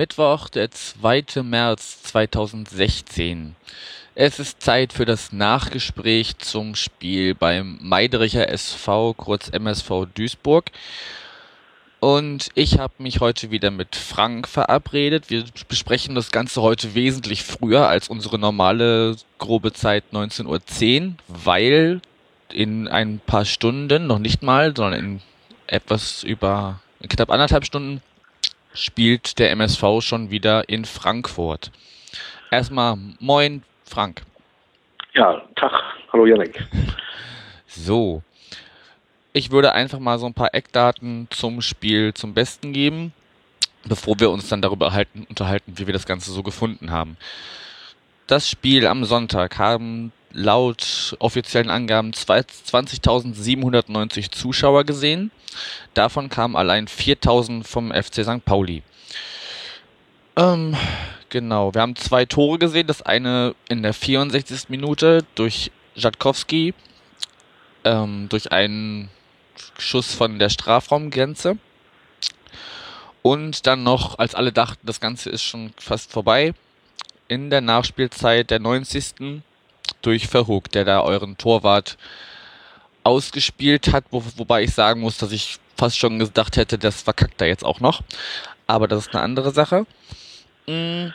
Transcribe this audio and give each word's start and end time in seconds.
Mittwoch, 0.00 0.48
der 0.48 0.70
2. 0.70 1.42
März 1.42 2.04
2016. 2.04 3.54
Es 4.14 4.38
ist 4.38 4.62
Zeit 4.62 4.94
für 4.94 5.04
das 5.04 5.30
Nachgespräch 5.30 6.38
zum 6.38 6.74
Spiel 6.74 7.34
beim 7.34 7.78
Meidericher 7.82 8.48
SV, 8.48 9.12
kurz 9.12 9.50
MSV 9.50 10.06
Duisburg. 10.14 10.70
Und 12.00 12.48
ich 12.54 12.78
habe 12.78 12.94
mich 12.96 13.20
heute 13.20 13.50
wieder 13.50 13.70
mit 13.70 13.94
Frank 13.94 14.48
verabredet. 14.48 15.28
Wir 15.28 15.44
besprechen 15.68 16.14
das 16.14 16.30
Ganze 16.30 16.62
heute 16.62 16.94
wesentlich 16.94 17.42
früher 17.42 17.86
als 17.86 18.08
unsere 18.08 18.38
normale 18.38 19.16
grobe 19.36 19.74
Zeit 19.74 20.04
19.10 20.14 20.46
Uhr, 21.08 21.14
weil 21.28 22.00
in 22.50 22.88
ein 22.88 23.20
paar 23.26 23.44
Stunden, 23.44 24.06
noch 24.06 24.18
nicht 24.18 24.42
mal, 24.42 24.74
sondern 24.74 24.98
in 24.98 25.20
etwas 25.66 26.22
über 26.22 26.80
knapp 27.06 27.30
anderthalb 27.30 27.66
Stunden, 27.66 28.00
spielt 28.72 29.38
der 29.38 29.50
MSV 29.50 30.00
schon 30.00 30.30
wieder 30.30 30.68
in 30.68 30.84
Frankfurt. 30.84 31.70
Erstmal 32.50 32.96
moin, 33.18 33.62
Frank. 33.84 34.22
Ja, 35.14 35.42
Tag. 35.56 35.72
Hallo 36.12 36.26
Janik. 36.26 36.64
So, 37.72 38.24
ich 39.32 39.52
würde 39.52 39.72
einfach 39.72 40.00
mal 40.00 40.18
so 40.18 40.26
ein 40.26 40.34
paar 40.34 40.54
Eckdaten 40.54 41.28
zum 41.30 41.62
Spiel 41.62 42.12
zum 42.14 42.34
Besten 42.34 42.72
geben, 42.72 43.12
bevor 43.84 44.18
wir 44.18 44.30
uns 44.30 44.48
dann 44.48 44.60
darüber 44.60 44.92
halten, 44.92 45.24
unterhalten, 45.28 45.74
wie 45.76 45.86
wir 45.86 45.92
das 45.92 46.04
Ganze 46.04 46.32
so 46.32 46.42
gefunden 46.42 46.90
haben. 46.90 47.16
Das 48.26 48.50
Spiel 48.50 48.88
am 48.88 49.04
Sonntag 49.04 49.56
haben 49.58 50.12
laut 50.32 51.16
offiziellen 51.18 51.70
Angaben 51.70 52.12
20.790 52.12 54.30
Zuschauer 54.30 54.84
gesehen. 54.84 55.30
Davon 55.94 56.28
kamen 56.28 56.56
allein 56.56 56.86
4.000 56.86 57.64
vom 57.64 57.92
FC 57.92 58.24
St. 58.24 58.44
Pauli. 58.44 58.82
Ähm, 60.36 60.76
genau, 61.28 61.74
wir 61.74 61.82
haben 61.82 61.96
zwei 61.96 62.24
Tore 62.24 62.58
gesehen. 62.58 62.86
Das 62.86 63.02
eine 63.02 63.54
in 63.68 63.82
der 63.82 63.94
64. 63.94 64.68
Minute 64.68 65.24
durch 65.34 65.72
Jatkowski, 65.94 66.74
ähm, 67.84 68.28
durch 68.28 68.52
einen 68.52 69.10
Schuss 69.78 70.14
von 70.14 70.38
der 70.38 70.48
Strafraumgrenze. 70.48 71.58
Und 73.22 73.66
dann 73.66 73.82
noch, 73.82 74.18
als 74.18 74.34
alle 74.34 74.52
dachten, 74.52 74.86
das 74.86 75.00
Ganze 75.00 75.30
ist 75.30 75.42
schon 75.42 75.72
fast 75.78 76.10
vorbei, 76.10 76.54
in 77.28 77.50
der 77.50 77.60
Nachspielzeit 77.60 78.50
der 78.50 78.60
90. 78.60 79.42
durch 80.02 80.28
Verhoek, 80.28 80.70
der 80.70 80.84
da 80.84 81.02
euren 81.02 81.36
Torwart 81.36 81.96
ausgespielt 83.02 83.92
hat, 83.92 84.04
wo, 84.10 84.22
wobei 84.36 84.62
ich 84.62 84.74
sagen 84.74 85.00
muss, 85.00 85.18
dass 85.18 85.32
ich 85.32 85.58
fast 85.76 85.98
schon 85.98 86.18
gedacht 86.18 86.56
hätte, 86.56 86.78
das 86.78 87.02
verkackt 87.02 87.40
er 87.40 87.48
jetzt 87.48 87.64
auch 87.64 87.80
noch. 87.80 88.02
Aber 88.66 88.88
das 88.88 89.06
ist 89.06 89.14
eine 89.14 89.22
andere 89.22 89.52
Sache. 89.52 89.86
Mm, 90.66 91.08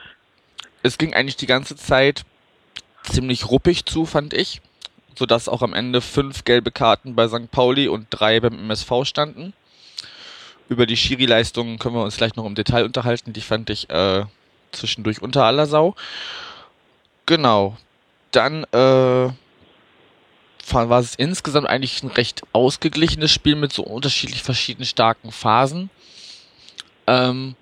es 0.83 0.97
ging 0.97 1.13
eigentlich 1.13 1.38
die 1.38 1.45
ganze 1.45 1.75
Zeit 1.75 2.23
ziemlich 3.03 3.50
ruppig 3.50 3.86
zu, 3.86 4.06
fand 4.06 4.33
ich 4.33 4.61
sodass 5.17 5.50
auch 5.50 5.61
am 5.61 5.73
Ende 5.73 6.02
fünf 6.02 6.44
gelbe 6.44 6.72
Karten 6.72 7.16
bei 7.16 7.28
St. 7.28 7.50
Pauli 7.52 7.88
und 7.88 8.07
drei 8.09 8.40
beim 8.40 8.59
MSV 8.59 8.91
standen. 9.03 9.53
Über 10.67 10.85
die 10.85 10.97
Schiri-Leistungen 10.97 11.79
können 11.79 11.96
wir 11.96 12.03
uns 12.03 12.17
gleich 12.17 12.35
noch 12.35 12.46
im 12.46 12.56
Detail 12.56 12.85
unterhalten. 12.85 13.34
Die 13.34 13.41
fand 13.41 13.69
ich 13.69 13.90
äh, 13.90 14.25
zwischendurch 14.72 15.22
unter 15.22 15.44
aller 15.44 15.67
Sau. 15.67 15.96
Genau. 17.25 17.78
Dann 18.35 18.63
äh, 18.66 19.31
war 20.72 21.00
es 21.00 21.16
insgesamt 21.16 21.68
eigentlich 21.68 22.03
ein 22.03 22.09
recht 22.09 22.44
ausgeglichenes 22.53 23.31
Spiel 23.31 23.56
mit 23.56 23.72
so 23.72 23.84
unterschiedlich 23.84 24.44
verschiedenen 24.44 24.85
starken 24.85 25.31
Phasen. 25.31 25.90
Ähm, 27.07 27.56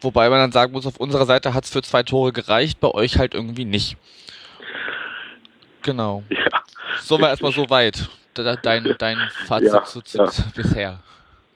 wobei 0.00 0.28
man 0.28 0.40
dann 0.40 0.52
sagen 0.52 0.72
muss, 0.72 0.86
auf 0.86 0.98
unserer 0.98 1.26
Seite 1.26 1.54
hat 1.54 1.64
es 1.64 1.70
für 1.70 1.82
zwei 1.82 2.02
Tore 2.02 2.32
gereicht, 2.32 2.80
bei 2.80 2.90
euch 2.90 3.18
halt 3.18 3.34
irgendwie 3.34 3.64
nicht. 3.64 3.96
Genau. 5.82 6.22
Ja. 6.28 6.62
So 7.00 7.20
war 7.20 7.30
erstmal 7.30 7.52
so 7.52 7.70
weit. 7.70 8.08
Dein, 8.34 8.94
dein 8.98 9.30
Fazit 9.46 9.72
ja, 9.72 9.84
zu, 9.84 10.02
ja. 10.14 10.30
bisher. 10.54 11.00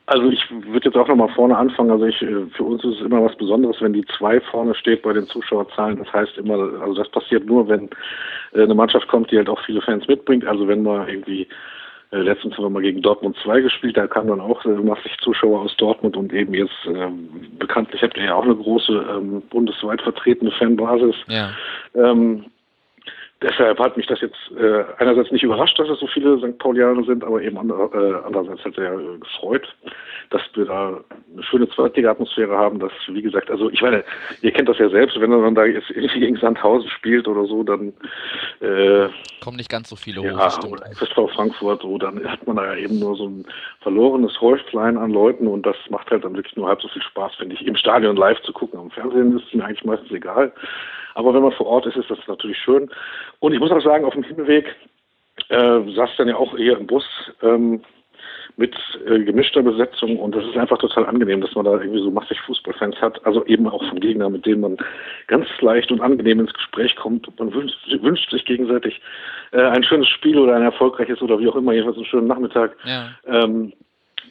Also 0.07 0.31
ich 0.31 0.41
würde 0.51 0.87
jetzt 0.87 0.97
auch 0.97 1.09
nochmal 1.09 1.29
vorne 1.31 1.57
anfangen. 1.57 1.91
Also 1.91 2.07
ich, 2.07 2.23
äh, 2.23 2.47
für 2.57 2.63
uns 2.63 2.85
ist 2.85 2.97
es 2.97 3.01
immer 3.01 3.25
was 3.25 3.37
Besonderes, 3.37 3.81
wenn 3.81 3.93
die 3.93 4.05
zwei 4.17 4.41
vorne 4.41 4.75
steht 4.77 5.03
bei 5.03 5.13
den 5.13 5.27
Zuschauerzahlen. 5.27 5.99
Das 5.99 6.13
heißt 6.13 6.39
immer, 6.39 6.81
also 6.81 6.95
das 6.95 7.09
passiert 7.09 7.45
nur, 7.45 7.69
wenn 7.69 7.91
äh, 8.55 8.63
eine 8.63 8.75
Mannschaft 8.75 9.09
kommt, 9.09 9.33
die 9.33 9.37
halt 9.37 9.49
auch 9.49 9.61
viele 9.67 9.83
Fans 9.83 10.07
mitbringt. 10.07 10.47
Also 10.47 10.69
wenn 10.69 10.85
man 10.85 11.09
irgendwie 11.09 11.49
äh, 12.13 12.19
letztens 12.19 12.55
haben 12.55 12.65
wir 12.65 12.71
mal 12.71 12.83
gegen 12.83 13.03
Dortmund 13.03 13.37
2 13.43 13.63
gespielt, 13.63 13.97
da 13.97 14.07
kamen 14.07 14.29
dann 14.29 14.41
auch 14.41 14.65
äh, 14.65 14.69
massig 14.69 15.17
Zuschauer 15.21 15.63
aus 15.63 15.77
Dortmund 15.77 16.17
und 16.17 16.33
eben 16.33 16.55
jetzt 16.55 16.87
ähm, 16.87 17.29
bekanntlich 17.59 18.01
habt 18.03 18.17
ihr 18.17 18.25
ja 18.25 18.35
auch 18.35 18.45
eine 18.45 18.55
große 18.55 18.93
ähm, 19.11 19.43
bundesweit 19.51 20.01
vertretene 20.03 20.53
Fanbasis. 20.53 21.17
Ja. 21.27 21.51
Ähm, 21.97 22.45
Deshalb 23.43 23.79
hat 23.79 23.99
mich 23.99 24.07
das 24.07 24.23
jetzt 24.23 24.39
äh, 24.59 24.85
einerseits 24.97 25.31
nicht 25.31 25.43
überrascht, 25.43 25.79
dass 25.79 25.91
es 25.91 26.01
so 26.01 26.07
viele 26.07 26.39
St. 26.39 26.59
Paulianer 26.59 27.05
sind, 27.05 27.23
aber 27.23 27.43
eben 27.43 27.59
ander, 27.59 27.91
äh, 27.93 28.25
andererseits 28.25 28.65
hat 28.65 28.75
sehr 28.77 28.95
äh, 28.95 29.19
gefreut, 29.19 29.69
dass 30.31 30.41
wir 30.55 30.65
da 30.65 31.01
eine 31.33 31.43
schöne 31.43 31.69
Zweitliga-Atmosphäre 31.69 32.57
haben. 32.57 32.79
Dass, 32.79 32.93
wie 33.09 33.21
gesagt, 33.21 33.51
also 33.51 33.69
ich 33.69 33.83
meine, 33.83 34.05
ihr 34.41 34.53
kennt 34.53 34.71
das 34.71 34.79
ja 34.79 34.89
selbst, 34.89 35.21
wenn 35.21 35.31
dann 35.31 35.55
da 35.55 35.67
jetzt 35.67 35.91
irgendwie 35.91 36.21
gegen 36.21 36.37
Sandhausen 36.37 36.89
spielt 36.89 37.29
oder 37.29 37.45
so, 37.45 37.63
dann 37.63 37.93
äh, 38.61 39.09
kommen 39.43 39.59
nicht 39.59 39.71
ganz 39.71 39.91
so 39.91 39.97
viele 39.97 40.23
hoch. 40.23 40.39
Ja, 40.39 40.49
FSV 40.49 41.35
Frankfurt, 41.35 41.83
so, 41.83 41.99
dann 41.99 42.25
hat 42.27 42.47
man 42.47 42.57
da 42.57 42.65
ja 42.65 42.77
eben 42.77 42.99
nur 42.99 43.17
so 43.17 43.29
ein 43.29 43.45
verlorenes 43.81 44.41
Häuflein 44.41 44.97
an 44.97 45.11
Leuten 45.11 45.47
und 45.47 45.67
das 45.67 45.77
macht 45.91 46.11
halt 46.11 46.25
dann 46.25 46.37
wirklich 46.37 46.57
nur 46.57 46.69
halb 46.69 46.81
so 46.81 46.89
viel 46.89 47.03
Spaß, 47.03 47.35
finde 47.35 47.55
ich, 47.55 47.67
im 47.67 47.77
Stadion 47.77 48.17
live 48.17 48.41
zu 48.43 48.53
gucken. 48.55 48.81
Am 48.81 48.91
Fernsehen 48.91 49.37
ist 49.37 49.47
es 49.49 49.55
mir 49.55 49.67
eigentlich 49.67 49.85
meistens 49.85 50.11
egal. 50.11 50.55
Aber 51.17 51.33
wenn 51.33 51.43
man 51.43 51.53
vor 51.53 51.67
Ort 51.67 51.87
ist, 51.87 51.97
ist 51.97 52.11
das 52.11 52.19
natürlich 52.29 52.59
schön. 52.59 52.91
Und 53.41 53.53
ich 53.53 53.61
muss 53.61 53.71
auch 53.71 53.83
sagen, 53.83 54.05
auf 54.05 54.15
dem 54.15 54.23
Hinweg 54.23 54.67
äh, 55.49 55.81
saß 55.95 56.11
dann 56.17 56.29
ja 56.29 56.37
auch 56.37 56.57
eher 56.57 56.79
im 56.79 56.87
Bus 56.87 57.05
ähm, 57.43 57.83
mit 58.57 58.75
äh, 59.07 59.19
gemischter 59.21 59.63
Besetzung 59.63 60.19
und 60.19 60.35
das 60.35 60.45
ist 60.45 60.57
einfach 60.57 60.79
total 60.79 61.07
angenehm, 61.07 61.43
dass 61.43 61.55
man 61.55 61.67
da 61.67 61.73
irgendwie 61.73 62.03
so 62.03 62.11
massig 62.11 62.41
Fußballfans 62.41 62.97
hat, 63.03 63.25
also 63.27 63.45
eben 63.45 63.69
auch 63.69 63.85
vom 63.87 64.01
Gegner, 64.01 64.31
mit 64.31 64.47
denen 64.47 64.63
man 64.63 64.79
ganz 65.27 65.47
leicht 65.61 65.93
und 65.93 66.01
angenehm 66.01 66.41
ins 66.41 66.55
Gespräch 66.55 66.97
kommt. 66.97 67.29
Man 67.39 67.53
wünscht, 67.53 67.77
wünscht 68.01 68.31
sich 68.31 68.47
gegenseitig 68.47 69.01
äh, 69.53 69.61
ein 69.61 69.85
schönes 69.85 70.09
Spiel 70.09 70.39
oder 70.39 70.57
ein 70.57 70.63
erfolgreiches 70.63 71.21
oder 71.21 71.39
wie 71.39 71.49
auch 71.49 71.57
immer, 71.57 71.73
jedenfalls 71.73 71.99
einen 71.99 72.07
schönen 72.07 72.29
Nachmittag. 72.29 72.77
Ja. 72.85 73.11
Ähm, 73.27 73.75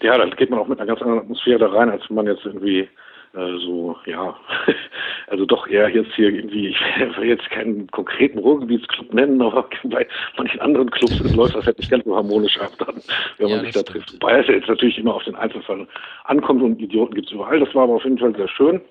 ja, 0.01 0.17
dann 0.17 0.31
geht 0.31 0.49
man 0.49 0.59
auch 0.59 0.67
mit 0.67 0.79
einer 0.79 0.87
ganz 0.87 1.01
anderen 1.01 1.21
Atmosphäre 1.21 1.59
da 1.59 1.67
rein, 1.67 1.89
als 1.89 2.09
wenn 2.09 2.15
man 2.15 2.27
jetzt 2.27 2.45
irgendwie 2.45 2.89
so, 3.35 3.97
ja, 4.05 4.35
also 5.27 5.45
doch 5.45 5.67
eher 5.67 5.89
jetzt 5.89 6.13
hier 6.15 6.29
irgendwie, 6.29 6.69
ich 6.69 6.79
will 7.17 7.27
jetzt 7.27 7.49
keinen 7.49 7.87
konkreten 7.91 8.39
Ruhrgebietsclub 8.39 9.13
nennen, 9.13 9.41
aber 9.41 9.67
bei 9.83 10.07
manchen 10.37 10.61
anderen 10.61 10.89
Clubs 10.89 11.19
läuft 11.35 11.55
das 11.55 11.65
halt 11.65 11.77
nicht 11.77 11.91
ganz 11.91 12.05
so 12.05 12.15
harmonisch 12.15 12.59
ab 12.59 12.71
dann, 12.79 13.01
wenn 13.37 13.49
man 13.49 13.57
ja, 13.57 13.63
sich 13.65 13.73
da 13.73 13.83
trifft. 13.83 14.13
Wobei 14.13 14.39
es 14.39 14.47
jetzt 14.47 14.67
natürlich 14.67 14.97
immer 14.97 15.15
auf 15.15 15.23
den 15.23 15.35
Einzelfall 15.35 15.87
ankommt 16.23 16.63
und 16.63 16.81
Idioten 16.81 17.13
gibt 17.13 17.27
es 17.27 17.33
überall. 17.33 17.59
Das 17.59 17.73
war 17.75 17.83
aber 17.83 17.95
auf 17.95 18.03
jeden 18.03 18.17
Fall 18.17 18.35
sehr 18.35 18.47
schön. 18.47 18.81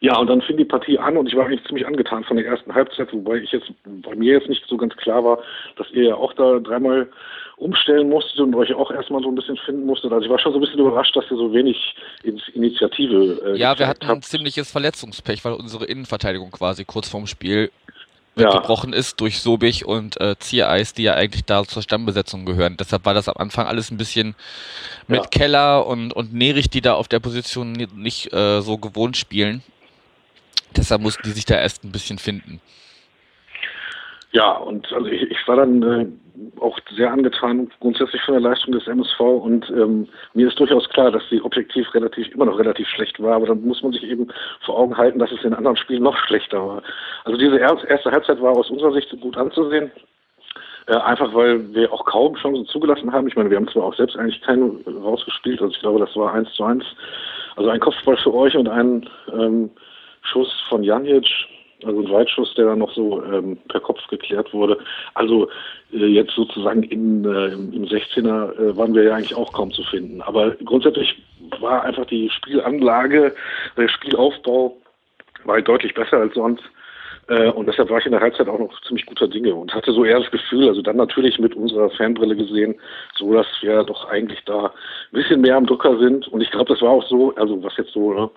Ja, 0.00 0.18
und 0.18 0.28
dann 0.28 0.42
fing 0.42 0.58
die 0.58 0.66
Partie 0.66 0.98
an 0.98 1.16
und 1.16 1.28
ich 1.28 1.34
war 1.34 1.46
eigentlich 1.46 1.64
ziemlich 1.64 1.86
angetan 1.86 2.24
von 2.24 2.36
der 2.36 2.44
ersten 2.44 2.74
Halbzeit, 2.74 3.10
wobei 3.12 3.36
ich 3.36 3.52
jetzt 3.52 3.72
bei 3.84 4.14
mir 4.14 4.34
jetzt 4.34 4.50
nicht 4.50 4.66
so 4.66 4.76
ganz 4.76 4.94
klar 4.96 5.24
war, 5.24 5.38
dass 5.76 5.90
ihr 5.92 6.04
ja 6.04 6.14
auch 6.14 6.34
da 6.34 6.58
dreimal 6.58 7.08
umstellen 7.56 8.08
musstet 8.08 8.40
und 8.40 8.54
euch 8.54 8.74
auch 8.74 8.90
erstmal 8.90 9.22
so 9.22 9.28
ein 9.28 9.34
bisschen 9.34 9.56
finden 9.58 9.86
musstet. 9.86 10.12
Also 10.12 10.24
ich 10.24 10.30
war 10.30 10.38
schon 10.38 10.52
so 10.52 10.58
ein 10.58 10.60
bisschen 10.60 10.80
überrascht, 10.80 11.14
dass 11.16 11.24
ihr 11.30 11.36
so 11.36 11.52
wenig 11.52 11.76
Initiative 12.54 13.40
äh, 13.44 13.58
Ja, 13.58 13.78
wir 13.78 13.86
hatten 13.86 14.06
habt. 14.06 14.18
ein 14.18 14.22
ziemliches 14.22 14.70
Verletzungspech, 14.70 15.44
weil 15.44 15.52
unsere 15.52 15.84
Innenverteidigung 15.84 16.50
quasi 16.50 16.84
kurz 16.84 17.08
vorm 17.08 17.26
Spiel 17.26 17.70
weggebrochen 18.36 18.92
ja. 18.92 18.98
ist 18.98 19.20
durch 19.20 19.40
Sobich 19.40 19.84
und 19.84 20.20
äh, 20.20 20.36
Ziereis, 20.38 20.92
die 20.92 21.04
ja 21.04 21.14
eigentlich 21.14 21.44
da 21.44 21.64
zur 21.64 21.82
Stammbesetzung 21.82 22.44
gehören. 22.44 22.76
Deshalb 22.76 23.04
war 23.04 23.14
das 23.14 23.28
am 23.28 23.36
Anfang 23.36 23.66
alles 23.66 23.90
ein 23.90 23.96
bisschen 23.96 24.34
mit 25.06 25.22
ja. 25.22 25.26
Keller 25.28 25.86
und, 25.86 26.12
und 26.12 26.34
Nerich, 26.34 26.68
die 26.68 26.80
da 26.80 26.94
auf 26.94 27.08
der 27.08 27.20
Position 27.20 27.72
nicht 27.72 28.32
äh, 28.32 28.60
so 28.60 28.78
gewohnt 28.78 29.16
spielen. 29.16 29.62
Deshalb 30.76 31.02
mussten 31.02 31.22
die 31.24 31.30
sich 31.30 31.44
da 31.44 31.54
erst 31.54 31.84
ein 31.84 31.92
bisschen 31.92 32.18
finden. 32.18 32.60
Ja, 34.34 34.50
und 34.56 34.92
also 34.92 35.06
ich, 35.06 35.22
ich 35.30 35.46
war 35.46 35.54
dann 35.54 35.82
äh, 35.82 36.06
auch 36.60 36.76
sehr 36.90 37.12
angetan 37.12 37.70
grundsätzlich 37.78 38.20
von 38.22 38.34
der 38.34 38.40
Leistung 38.40 38.72
des 38.72 38.88
MSV 38.88 39.20
und 39.20 39.70
ähm, 39.70 40.08
mir 40.32 40.48
ist 40.48 40.58
durchaus 40.58 40.88
klar, 40.88 41.12
dass 41.12 41.22
sie 41.30 41.40
objektiv 41.40 41.94
relativ 41.94 42.26
immer 42.34 42.46
noch 42.46 42.58
relativ 42.58 42.88
schlecht 42.88 43.22
war, 43.22 43.36
aber 43.36 43.46
dann 43.46 43.62
muss 43.62 43.80
man 43.84 43.92
sich 43.92 44.02
eben 44.02 44.26
vor 44.66 44.76
Augen 44.76 44.96
halten, 44.96 45.20
dass 45.20 45.30
es 45.30 45.44
in 45.44 45.54
anderen 45.54 45.76
Spielen 45.76 46.02
noch 46.02 46.16
schlechter 46.16 46.66
war. 46.66 46.82
Also 47.22 47.38
diese 47.38 47.58
erste 47.58 48.10
Halbzeit 48.10 48.42
war 48.42 48.56
aus 48.56 48.70
unserer 48.70 48.92
Sicht 48.92 49.08
gut 49.20 49.36
anzusehen. 49.36 49.92
Äh, 50.88 50.96
einfach 50.96 51.32
weil 51.32 51.72
wir 51.72 51.92
auch 51.92 52.04
kaum 52.04 52.34
Chancen 52.34 52.66
zugelassen 52.66 53.12
haben. 53.12 53.28
Ich 53.28 53.36
meine, 53.36 53.50
wir 53.50 53.56
haben 53.56 53.68
zwar 53.68 53.84
auch 53.84 53.94
selbst 53.94 54.16
eigentlich 54.16 54.42
keine 54.42 54.80
rausgespielt, 55.00 55.62
also 55.62 55.72
ich 55.72 55.80
glaube, 55.80 56.00
das 56.00 56.16
war 56.16 56.34
eins 56.34 56.52
zu 56.54 56.64
eins. 56.64 56.84
Also 57.54 57.70
ein 57.70 57.78
Kopfball 57.78 58.16
für 58.16 58.34
euch 58.34 58.56
und 58.56 58.68
ein 58.68 59.08
ähm, 59.32 59.70
Schuss 60.22 60.52
von 60.68 60.82
Janic, 60.82 61.24
also 61.82 62.00
ein 62.00 62.10
Weitschuss, 62.10 62.54
der 62.54 62.66
dann 62.66 62.78
noch 62.78 62.92
so 62.94 63.22
ähm, 63.24 63.58
per 63.68 63.80
Kopf 63.80 64.00
geklärt 64.08 64.52
wurde. 64.52 64.78
Also 65.14 65.48
äh, 65.92 66.06
jetzt 66.06 66.34
sozusagen 66.34 66.82
in, 66.82 67.24
äh, 67.24 67.52
im 67.52 67.84
16er 67.86 68.58
äh, 68.58 68.76
waren 68.76 68.94
wir 68.94 69.04
ja 69.04 69.14
eigentlich 69.14 69.34
auch 69.34 69.52
kaum 69.52 69.72
zu 69.72 69.82
finden. 69.84 70.22
Aber 70.22 70.52
grundsätzlich 70.64 71.22
war 71.60 71.82
einfach 71.84 72.06
die 72.06 72.30
Spielanlage, 72.30 73.34
der 73.76 73.88
Spielaufbau 73.88 74.76
war 75.44 75.56
halt 75.56 75.68
deutlich 75.68 75.94
besser 75.94 76.18
als 76.18 76.34
sonst. 76.34 76.62
Äh, 77.28 77.50
und 77.50 77.66
deshalb 77.66 77.90
war 77.90 77.98
ich 77.98 78.06
in 78.06 78.12
der 78.12 78.20
Halbzeit 78.20 78.48
auch 78.48 78.58
noch 78.58 78.80
ziemlich 78.82 79.06
guter 79.06 79.28
Dinge 79.28 79.54
und 79.54 79.74
hatte 79.74 79.92
so 79.92 80.04
eher 80.04 80.20
das 80.20 80.30
Gefühl, 80.30 80.68
also 80.68 80.82
dann 80.82 80.96
natürlich 80.96 81.38
mit 81.38 81.54
unserer 81.54 81.90
Fanbrille 81.90 82.36
gesehen, 82.36 82.74
so 83.16 83.32
dass 83.32 83.46
wir 83.60 83.82
doch 83.84 84.08
eigentlich 84.08 84.40
da 84.44 84.66
ein 84.66 84.70
bisschen 85.12 85.40
mehr 85.40 85.56
am 85.56 85.66
Drucker 85.66 85.98
sind. 85.98 86.28
Und 86.28 86.40
ich 86.40 86.50
glaube, 86.50 86.72
das 86.72 86.82
war 86.82 86.90
auch 86.90 87.08
so, 87.08 87.34
also 87.36 87.62
was 87.62 87.76
jetzt 87.76 87.92
so 87.92 88.12
ne, 88.12 88.30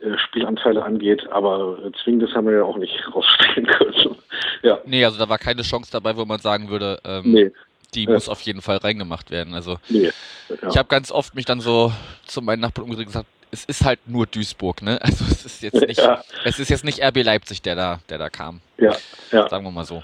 äh, 0.00 0.16
Spielanteile 0.18 0.82
angeht, 0.82 1.28
aber 1.30 1.78
äh, 1.84 1.92
zwingendes 2.02 2.34
haben 2.34 2.46
wir 2.46 2.54
ja 2.54 2.64
auch 2.64 2.78
nicht 2.78 2.94
rausspielen 3.14 3.66
können. 3.66 4.16
ja. 4.62 4.78
Nee, 4.86 5.04
also 5.04 5.18
da 5.18 5.28
war 5.28 5.38
keine 5.38 5.62
Chance 5.62 5.90
dabei, 5.92 6.16
wo 6.16 6.24
man 6.24 6.40
sagen 6.40 6.70
würde, 6.70 6.98
ähm, 7.04 7.32
nee. 7.32 7.52
die 7.94 8.04
ja. 8.04 8.12
muss 8.12 8.28
auf 8.28 8.40
jeden 8.40 8.62
Fall 8.62 8.78
reingemacht 8.78 9.30
werden. 9.30 9.54
Also 9.54 9.76
nee. 9.88 10.10
ja. 10.48 10.68
ich 10.70 10.78
habe 10.78 10.88
ganz 10.88 11.12
oft 11.12 11.34
mich 11.34 11.44
dann 11.44 11.60
so 11.60 11.92
zu 12.26 12.40
meinen 12.40 12.60
Nachbarn 12.60 12.84
umgedreht 12.84 13.08
und 13.08 13.12
gesagt, 13.12 13.28
es 13.50 13.64
ist 13.64 13.84
halt 13.84 14.00
nur 14.06 14.26
Duisburg, 14.26 14.82
ne? 14.82 14.98
Also 15.02 15.24
es 15.30 15.44
ist 15.44 15.62
jetzt 15.62 15.86
nicht, 15.86 16.00
ja. 16.00 16.22
es 16.44 16.58
ist 16.58 16.68
jetzt 16.68 16.84
nicht 16.84 17.02
RB 17.02 17.22
Leipzig, 17.24 17.62
der 17.62 17.74
da, 17.74 18.00
der 18.08 18.18
da 18.18 18.28
kam. 18.28 18.60
Ja, 18.78 18.96
ja. 19.32 19.48
Sagen 19.48 19.64
wir 19.64 19.70
mal 19.70 19.84
so. 19.84 20.02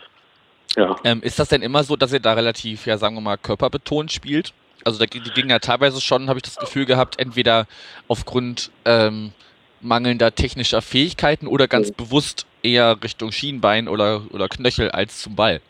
Ja. 0.77 0.97
Ähm, 1.05 1.23
ist 1.23 1.39
das 1.39 1.49
denn 1.49 1.63
immer 1.63 1.85
so, 1.85 1.97
dass 1.97 2.13
ihr 2.13 2.21
da 2.21 2.35
relativ, 2.35 2.87
ja, 2.87 2.99
sagen 2.99 3.15
wir 3.15 3.23
mal, 3.23 3.39
körperbetont 3.39 4.13
spielt? 4.13 4.53
Also 4.85 4.99
da, 4.99 5.07
die 5.07 5.21
gingen 5.21 5.51
ja 5.51 5.59
teilweise 5.59 6.01
schon, 6.01 6.29
habe 6.29 6.39
ich 6.39 6.43
das 6.43 6.57
Gefühl 6.57 6.85
gehabt, 6.85 7.19
entweder 7.19 7.67
aufgrund 8.09 8.71
ähm, 8.85 9.33
mangelnder 9.81 10.35
technischer 10.35 10.83
Fähigkeiten 10.83 11.47
oder 11.47 11.67
ganz 11.67 11.91
mhm. 11.91 11.95
bewusst 11.95 12.47
eher 12.63 12.97
Richtung 13.03 13.33
Schienbein 13.33 13.89
oder, 13.89 14.23
oder 14.33 14.49
Knöchel 14.49 14.91
als 14.91 15.23
zum 15.23 15.35
Ball. 15.35 15.61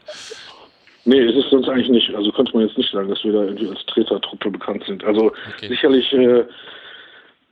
Nee, 1.04 1.20
es 1.20 1.36
ist 1.36 1.50
sonst 1.50 1.68
eigentlich 1.68 1.88
nicht. 1.88 2.12
Also 2.14 2.32
könnte 2.32 2.52
man 2.52 2.66
jetzt 2.66 2.76
nicht 2.76 2.90
sagen, 2.90 3.08
dass 3.08 3.22
wir 3.22 3.32
da 3.32 3.44
irgendwie 3.44 3.68
als 3.68 3.86
Tretertruppe 3.86 4.50
bekannt 4.50 4.82
sind. 4.86 5.04
Also 5.04 5.32
okay. 5.54 5.68
sicherlich 5.68 6.12
äh, 6.12 6.44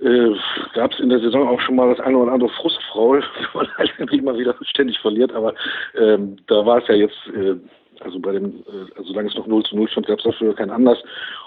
äh, 0.01 0.35
gab 0.75 0.93
es 0.93 1.01
in 1.01 1.09
der 1.09 1.21
Saison 1.21 1.49
auch 1.49 1.61
schon 1.61 1.77
mal 1.77 1.95
das 1.95 2.05
eine 2.05 2.17
oder 2.17 2.33
andere 2.33 2.51
Frustfraul, 2.51 3.23
wo 3.53 3.59
man 3.59 3.69
halt 3.77 3.93
immer 4.13 4.37
wieder 4.37 4.55
ständig 4.63 4.99
verliert, 4.99 5.33
aber 5.33 5.55
ähm, 5.99 6.37
da 6.47 6.67
war 6.67 6.79
es 6.79 6.89
ja 6.89 6.95
jetzt, 6.95 7.19
äh, 7.35 7.55
also 8.01 8.19
bei 8.19 8.33
dem, 8.33 8.65
äh, 8.67 8.97
also 8.97 9.11
solange 9.11 9.29
es 9.29 9.35
noch 9.35 9.47
0 9.47 9.63
zu 9.65 9.77
0 9.77 9.89
stand, 9.89 10.07
gab 10.07 10.19
es 10.19 10.25
dafür 10.25 10.55
keinen 10.55 10.71
Anlass. 10.71 10.99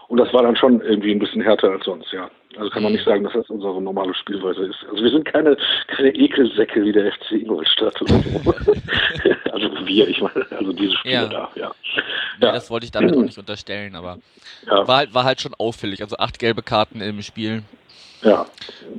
Und 0.07 0.17
das 0.19 0.33
war 0.33 0.43
dann 0.43 0.55
schon 0.55 0.79
irgendwie 0.81 1.11
ein 1.11 1.19
bisschen 1.19 1.41
härter 1.41 1.69
als 1.71 1.83
sonst, 1.83 2.11
ja. 2.13 2.29
Also 2.57 2.69
kann 2.71 2.81
man 2.81 2.93
nicht 2.93 3.03
sagen, 3.03 3.23
dass 3.25 3.33
das 3.33 3.49
unsere 3.49 3.81
normale 3.81 4.13
Spielweise 4.15 4.63
ist. 4.63 4.77
Also 4.89 5.03
wir 5.03 5.11
sind 5.11 5.25
keine, 5.25 5.57
keine 5.87 6.15
Ekelsäcke 6.15 6.83
wie 6.83 6.93
der 6.93 7.11
FC 7.11 7.31
Ingolstadt 7.33 8.01
oder 8.01 8.13
so. 8.13 8.53
also 9.51 9.69
wir, 9.85 10.07
ich 10.07 10.21
meine, 10.21 10.45
also 10.51 10.71
diese 10.71 10.95
Spiele 10.95 11.13
ja. 11.13 11.27
da, 11.27 11.51
ja. 11.55 11.71
Nee, 12.39 12.45
ja. 12.47 12.53
das 12.53 12.71
wollte 12.71 12.85
ich 12.85 12.91
damit 12.91 13.13
auch 13.15 13.21
nicht 13.21 13.37
unterstellen, 13.37 13.95
aber 13.95 14.17
ja. 14.65 14.87
war, 14.87 14.97
halt, 14.97 15.13
war 15.13 15.25
halt 15.25 15.41
schon 15.41 15.53
auffällig. 15.55 16.01
Also 16.01 16.15
acht 16.17 16.39
gelbe 16.39 16.63
Karten 16.63 17.01
im 17.01 17.21
Spiel 17.21 17.63
ja, 18.21 18.45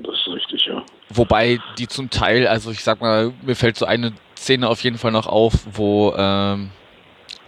das 0.02 0.14
ist 0.14 0.28
richtig, 0.28 0.66
ja. 0.66 0.82
Wobei 1.10 1.58
die 1.78 1.88
zum 1.88 2.10
Teil, 2.10 2.46
also 2.46 2.70
ich 2.70 2.84
sag 2.84 3.00
mal, 3.00 3.32
mir 3.42 3.56
fällt 3.56 3.76
so 3.76 3.86
eine 3.86 4.12
Szene 4.36 4.68
auf 4.68 4.82
jeden 4.82 4.98
Fall 4.98 5.12
noch 5.12 5.26
auf, 5.26 5.54
wo 5.72 6.14
ähm, 6.16 6.70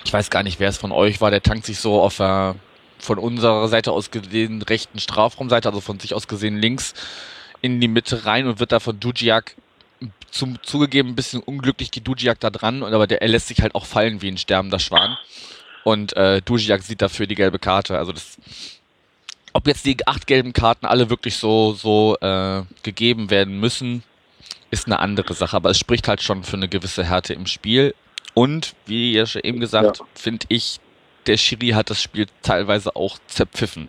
ich 0.04 0.12
weiß 0.12 0.30
gar 0.30 0.42
nicht, 0.42 0.60
wer 0.60 0.68
es 0.68 0.78
von 0.78 0.92
euch 0.92 1.20
war, 1.20 1.30
der 1.30 1.42
tankt 1.42 1.66
sich 1.66 1.78
so 1.78 2.00
auf 2.00 2.16
der 2.16 2.56
von 2.98 3.18
unserer 3.18 3.68
Seite 3.68 3.92
aus 3.92 4.10
gesehen 4.10 4.62
rechten 4.62 4.98
Strafraumseite, 4.98 5.68
also 5.68 5.80
von 5.80 5.98
sich 5.98 6.14
aus 6.14 6.28
gesehen 6.28 6.58
links, 6.58 6.94
in 7.62 7.80
die 7.80 7.88
Mitte 7.88 8.26
rein 8.26 8.46
und 8.46 8.60
wird 8.60 8.72
da 8.72 8.80
von 8.80 8.98
Dujiak 8.98 9.56
zum 10.30 10.62
zugegeben 10.62 11.10
ein 11.10 11.14
bisschen 11.16 11.42
unglücklich 11.42 11.90
geht 11.90 12.06
Dujiak 12.06 12.40
da 12.40 12.50
dran, 12.50 12.82
aber 12.82 13.06
der, 13.06 13.20
er 13.22 13.28
lässt 13.28 13.48
sich 13.48 13.60
halt 13.60 13.74
auch 13.74 13.84
fallen 13.84 14.22
wie 14.22 14.28
ein 14.28 14.38
sterbender 14.38 14.78
Schwan. 14.78 15.18
Und 15.82 16.16
äh, 16.16 16.40
Dujiak 16.42 16.82
sieht 16.82 17.02
dafür 17.02 17.26
die 17.26 17.34
gelbe 17.34 17.58
Karte. 17.58 17.98
Also 17.98 18.12
das 18.12 18.38
ob 19.52 19.66
jetzt 19.66 19.84
die 19.84 20.06
acht 20.06 20.26
gelben 20.26 20.52
Karten 20.52 20.86
alle 20.86 21.10
wirklich 21.10 21.36
so, 21.36 21.72
so 21.72 22.16
äh, 22.20 22.62
gegeben 22.82 23.30
werden 23.30 23.58
müssen, 23.58 24.02
ist 24.70 24.86
eine 24.86 24.98
andere 24.98 25.34
Sache. 25.34 25.56
Aber 25.56 25.70
es 25.70 25.78
spricht 25.78 26.08
halt 26.08 26.22
schon 26.22 26.44
für 26.44 26.56
eine 26.56 26.68
gewisse 26.68 27.04
Härte 27.04 27.34
im 27.34 27.46
Spiel. 27.46 27.94
Und, 28.34 28.74
wie 28.86 29.12
ihr 29.12 29.26
schon 29.26 29.42
eben 29.42 29.60
gesagt, 29.60 29.98
ja. 29.98 30.04
finde 30.14 30.46
ich, 30.48 30.78
der 31.26 31.36
Schiri 31.36 31.70
hat 31.70 31.90
das 31.90 32.02
Spiel 32.02 32.26
teilweise 32.42 32.94
auch 32.96 33.18
zerpfiffen. 33.26 33.88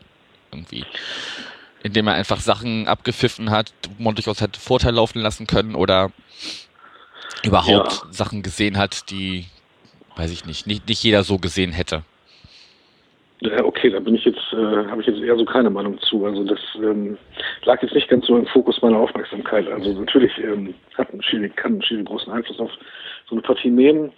Irgendwie. 0.51 0.85
Indem 1.83 2.07
er 2.07 2.15
einfach 2.15 2.39
Sachen 2.39 2.87
abgepfiffen 2.87 3.51
hat, 3.51 3.71
wo 3.97 4.03
man 4.03 4.15
durchaus 4.15 4.41
hätte 4.41 4.59
Vorteil 4.59 4.93
laufen 4.93 5.19
lassen 5.19 5.47
können 5.47 5.75
oder 5.75 6.11
überhaupt 7.43 7.93
ja. 8.03 8.11
Sachen 8.11 8.43
gesehen 8.43 8.77
hat, 8.77 9.09
die, 9.09 9.47
weiß 10.15 10.31
ich 10.31 10.45
nicht, 10.45 10.67
nicht, 10.67 10.87
nicht 10.87 11.03
jeder 11.03 11.23
so 11.23 11.37
gesehen 11.37 11.71
hätte. 11.71 12.03
Ja, 13.43 13.65
okay, 13.65 13.89
da 13.89 13.99
bin 13.99 14.13
ich 14.13 14.23
jetzt, 14.23 14.53
äh, 14.53 14.87
habe 14.87 15.01
ich 15.01 15.07
jetzt 15.07 15.19
eher 15.19 15.35
so 15.35 15.45
keine 15.45 15.71
Meinung 15.71 15.99
zu. 16.01 16.25
Also 16.25 16.43
das 16.43 16.59
ähm, 16.75 17.17
lag 17.63 17.81
jetzt 17.81 17.95
nicht 17.95 18.07
ganz 18.07 18.27
so 18.27 18.37
im 18.37 18.45
Fokus 18.45 18.79
meiner 18.83 18.97
Aufmerksamkeit. 18.97 19.67
Also 19.67 19.93
natürlich 19.93 20.31
ähm, 20.37 20.75
hat 20.95 21.11
ein 21.11 21.21
Chile, 21.21 21.49
kann 21.49 21.77
ein 21.77 21.81
Chile 21.81 22.03
großen 22.03 22.31
Einfluss 22.31 22.59
auf 22.59 22.69
so 23.27 23.35
eine 23.35 23.41
Partie 23.41 23.71
nehmen. 23.71 24.11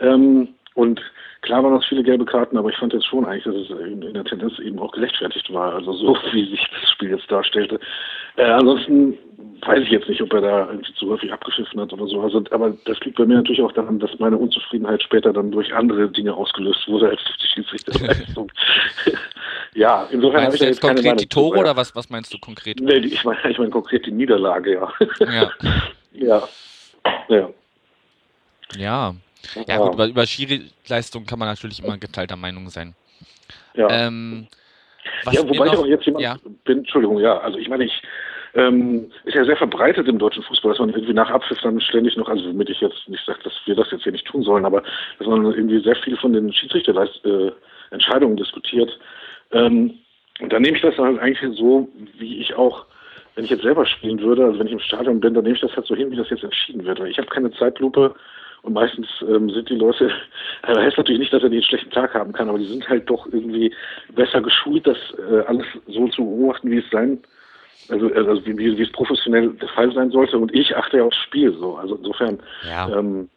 Ähm, 0.00 0.48
und 0.74 1.02
klar 1.42 1.62
waren 1.62 1.74
das 1.74 1.84
viele 1.86 2.02
gelbe 2.02 2.24
Karten, 2.24 2.56
aber 2.56 2.70
ich 2.70 2.76
fand 2.76 2.92
jetzt 2.92 3.06
schon 3.06 3.24
eigentlich, 3.24 3.44
dass 3.44 3.54
es 3.54 3.70
in 3.70 4.14
der 4.14 4.24
Tendenz 4.24 4.58
eben 4.60 4.78
auch 4.78 4.92
gerechtfertigt 4.92 5.52
war. 5.52 5.74
Also 5.74 5.92
so 5.92 6.16
wie 6.32 6.48
sich 6.48 6.66
das 6.80 6.90
Spiel 6.90 7.10
jetzt 7.10 7.30
darstellte. 7.30 7.78
Äh, 8.36 8.44
ansonsten 8.44 9.18
weiß 9.60 9.80
ich 9.82 9.90
jetzt 9.90 10.08
nicht, 10.08 10.22
ob 10.22 10.32
er 10.32 10.40
da 10.40 10.66
irgendwie 10.68 10.94
zu 10.94 11.10
häufig 11.10 11.32
abgeschiffen 11.32 11.80
hat 11.80 11.92
oder 11.92 12.06
so. 12.06 12.20
Also, 12.20 12.42
aber 12.50 12.76
das 12.84 12.98
liegt 13.00 13.18
bei 13.18 13.26
mir 13.26 13.36
natürlich 13.36 13.62
auch 13.62 13.72
daran, 13.72 13.98
dass 13.98 14.18
meine 14.18 14.36
Unzufriedenheit 14.36 15.02
später 15.02 15.32
dann 15.32 15.50
durch 15.50 15.72
andere 15.74 16.08
Dinge 16.08 16.34
ausgelöst 16.34 16.88
wurde 16.88 17.10
als 17.10 17.22
durch 17.24 17.38
die 17.38 17.48
Schiedsrichterleistung. 17.48 18.50
ja, 19.74 20.08
insofern 20.10 20.44
habe 20.44 20.54
ich 20.54 20.62
jetzt 20.62 20.80
konkret 20.80 21.04
keine 21.04 21.16
die 21.16 21.26
Tore 21.26 21.58
oder 21.58 21.76
was, 21.76 21.94
was 21.94 22.08
meinst 22.10 22.32
du 22.32 22.38
konkret? 22.38 22.80
Nee, 22.80 22.98
ich 22.98 23.24
meine 23.24 23.38
ich 23.48 23.58
mein 23.58 23.70
konkret 23.70 24.06
die 24.06 24.12
Niederlage, 24.12 24.74
ja. 24.74 24.92
Ja. 25.20 25.50
ja. 26.12 26.48
Ja. 27.28 27.48
Ja. 28.76 29.14
Ja, 29.66 29.78
gut, 29.78 29.94
über, 29.94 30.06
über 30.06 30.26
Schiri-Leistung 30.26 31.26
kann 31.26 31.38
man 31.38 31.48
natürlich 31.48 31.82
immer 31.82 31.98
geteilter 31.98 32.36
Meinung 32.36 32.68
sein. 32.68 32.94
Ja. 33.74 33.88
Ähm, 33.90 34.46
ja, 35.30 35.42
wobei 35.42 35.66
noch, 35.66 35.72
ich 35.72 35.78
auch 35.78 35.86
jetzt 35.86 36.06
jemand 36.06 36.22
ja. 36.22 36.36
bin, 36.64 36.78
Entschuldigung, 36.78 37.18
ja, 37.18 37.38
also 37.38 37.58
ich 37.58 37.68
meine, 37.68 37.84
ich 37.84 38.02
ähm, 38.54 39.10
ist 39.24 39.34
ja 39.34 39.44
sehr 39.44 39.56
verbreitet 39.56 40.08
im 40.08 40.18
deutschen 40.18 40.42
Fußball, 40.42 40.72
dass 40.72 40.78
man 40.78 40.90
irgendwie 40.90 41.14
nach 41.14 41.30
Abpfiff 41.30 41.60
dann 41.62 41.80
ständig 41.80 42.16
noch, 42.16 42.28
also 42.28 42.44
womit 42.48 42.70
ich 42.70 42.80
jetzt 42.80 43.08
nicht 43.08 43.24
sage, 43.24 43.40
dass 43.44 43.54
wir 43.64 43.74
das 43.74 43.90
jetzt 43.90 44.02
hier 44.02 44.12
nicht 44.12 44.26
tun 44.26 44.42
sollen, 44.42 44.64
aber 44.64 44.82
dass 45.18 45.26
man 45.26 45.44
irgendwie 45.44 45.82
sehr 45.82 45.96
viel 45.96 46.16
von 46.16 46.32
den 46.32 46.52
Schiedsrichterentscheidungen 46.52 48.36
äh, 48.36 48.40
diskutiert. 48.40 48.98
Ähm, 49.52 49.98
und 50.40 50.52
dann 50.52 50.62
nehme 50.62 50.76
ich 50.76 50.82
das 50.82 50.96
halt 50.98 51.18
eigentlich 51.18 51.56
so, 51.56 51.88
wie 52.18 52.40
ich 52.40 52.54
auch, 52.54 52.84
wenn 53.34 53.44
ich 53.44 53.50
jetzt 53.50 53.62
selber 53.62 53.86
spielen 53.86 54.20
würde, 54.20 54.44
also 54.44 54.58
wenn 54.58 54.66
ich 54.66 54.72
im 54.72 54.80
Stadion 54.80 55.20
bin, 55.20 55.34
dann 55.34 55.44
nehme 55.44 55.56
ich 55.56 55.62
das 55.62 55.74
halt 55.74 55.86
so 55.86 55.94
hin, 55.94 56.10
wie 56.10 56.16
das 56.16 56.28
jetzt 56.28 56.44
entschieden 56.44 56.84
wird. 56.84 57.00
Ich 57.00 57.18
habe 57.18 57.28
keine 57.28 57.50
Zeitlupe 57.52 58.14
und 58.62 58.72
meistens 58.72 59.06
ähm, 59.22 59.50
sind 59.50 59.68
die 59.68 59.76
Leute, 59.76 60.10
das 60.66 60.78
heißt 60.78 60.96
natürlich 60.96 61.20
nicht, 61.20 61.32
dass 61.32 61.42
er 61.42 61.50
einen 61.50 61.62
schlechten 61.62 61.90
Tag 61.90 62.14
haben 62.14 62.32
kann, 62.32 62.48
aber 62.48 62.58
die 62.58 62.66
sind 62.66 62.88
halt 62.88 63.08
doch 63.08 63.26
irgendwie 63.26 63.74
besser 64.14 64.40
geschult, 64.40 64.86
das 64.86 64.98
äh, 65.30 65.40
alles 65.46 65.66
so 65.88 66.08
zu 66.08 66.24
beobachten, 66.24 66.70
wie 66.70 66.78
es 66.78 66.90
sein 66.90 67.22
also, 67.88 68.06
also 68.14 68.46
wie, 68.46 68.56
wie, 68.56 68.82
es 68.82 68.92
professionell 68.92 69.50
der 69.54 69.68
Fall 69.68 69.92
sein 69.92 70.10
sollte. 70.10 70.38
Und 70.38 70.54
ich 70.54 70.76
achte 70.76 70.98
ja 70.98 71.04
aufs 71.04 71.16
Spiel 71.16 71.52
so. 71.58 71.76
Also 71.76 71.96
insofern, 71.96 72.40
ja. 72.64 72.88
Ähm, 72.88 73.28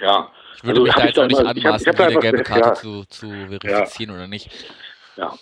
ja. 0.00 0.30
Ich 0.56 0.64
würde 0.64 0.80
also, 0.80 0.82
mich 0.82 0.94
da 0.94 1.06
jetzt 1.06 1.18
auch 1.18 1.26
nicht 1.26 1.38
anmaßen, 1.38 1.58
ich 1.58 1.66
hab, 1.66 1.80
ich 1.80 1.88
hab 1.88 2.10
jede 2.10 2.20
gelbe 2.20 2.42
Karte 2.42 2.68
ja, 2.68 2.74
zu, 2.74 3.04
zu 3.08 3.28
verifizieren 3.28 4.10
ja. 4.10 4.16
oder 4.16 4.28
nicht. 4.28 4.50
Ja. 5.16 5.34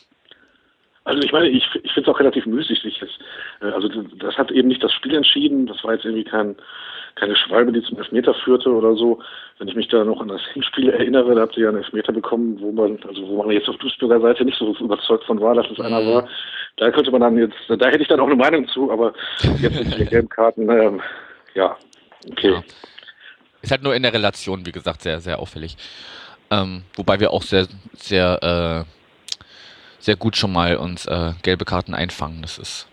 Also 1.06 1.22
ich 1.22 1.30
meine, 1.30 1.48
ich, 1.48 1.64
ich 1.84 1.92
finde 1.92 2.10
es 2.10 2.14
auch 2.14 2.18
relativ 2.18 2.46
müßig, 2.46 2.82
sich 2.82 3.00
jetzt, 3.00 3.16
äh, 3.60 3.66
also 3.66 3.88
das 3.88 4.36
hat 4.36 4.50
eben 4.50 4.66
nicht 4.66 4.82
das 4.82 4.92
Spiel 4.92 5.14
entschieden, 5.14 5.66
das 5.66 5.82
war 5.84 5.94
jetzt 5.94 6.04
irgendwie 6.04 6.25
kein, 6.25 6.56
keine 7.14 7.36
Schwalbe, 7.36 7.72
die 7.72 7.80
zum 7.82 7.96
Elfmeter 7.96 8.34
führte 8.34 8.70
oder 8.70 8.96
so. 8.96 9.20
Wenn 9.58 9.68
ich 9.68 9.76
mich 9.76 9.86
da 9.86 10.04
noch 10.04 10.20
an 10.20 10.26
das 10.26 10.42
Hinspiel 10.52 10.90
erinnere, 10.90 11.36
da 11.36 11.42
habt 11.42 11.56
ihr 11.56 11.62
ja 11.62 11.68
einen 11.68 11.78
Elfmeter 11.78 12.12
bekommen, 12.12 12.60
wo 12.60 12.72
man, 12.72 12.98
also 13.06 13.22
wo 13.28 13.40
man 13.40 13.52
jetzt 13.52 13.68
auf 13.68 13.76
Duisburger 13.76 14.20
Seite 14.20 14.44
nicht 14.44 14.58
so 14.58 14.75
überzeugt 14.80 15.25
von 15.25 15.40
war, 15.40 15.54
dass 15.54 15.70
es 15.70 15.78
einer 15.78 16.00
mhm. 16.00 16.08
war. 16.08 16.28
Da 16.76 16.90
könnte 16.90 17.12
man 17.12 17.20
dann 17.20 17.38
jetzt, 17.38 17.56
da 17.68 17.86
hätte 17.86 18.02
ich 18.02 18.08
dann 18.08 18.18
auch 18.18 18.26
eine 18.26 18.34
Meinung 18.34 18.66
zu, 18.66 18.90
aber 18.90 19.14
jetzt 19.60 19.78
mit 19.78 19.96
den 19.96 20.08
gelben 20.08 20.28
Karten, 20.28 20.68
ähm, 20.68 21.00
ja, 21.54 21.76
okay. 22.32 22.50
Ja. 22.50 22.64
Ist 23.62 23.70
halt 23.70 23.84
nur 23.84 23.94
in 23.94 24.02
der 24.02 24.12
Relation, 24.12 24.66
wie 24.66 24.72
gesagt, 24.72 25.02
sehr, 25.02 25.20
sehr 25.20 25.38
auffällig. 25.38 25.76
Ähm, 26.50 26.82
wobei 26.96 27.20
wir 27.20 27.30
auch 27.30 27.42
sehr, 27.42 27.68
sehr, 27.94 28.84
äh, 28.84 28.95
sehr 30.06 30.16
gut 30.16 30.36
schon 30.36 30.52
mal 30.52 30.76
uns 30.76 31.04
äh, 31.06 31.32
gelbe 31.42 31.64
Karten 31.64 31.92
einfangen. 31.92 32.40
Das 32.40 32.58
ist 32.58 32.86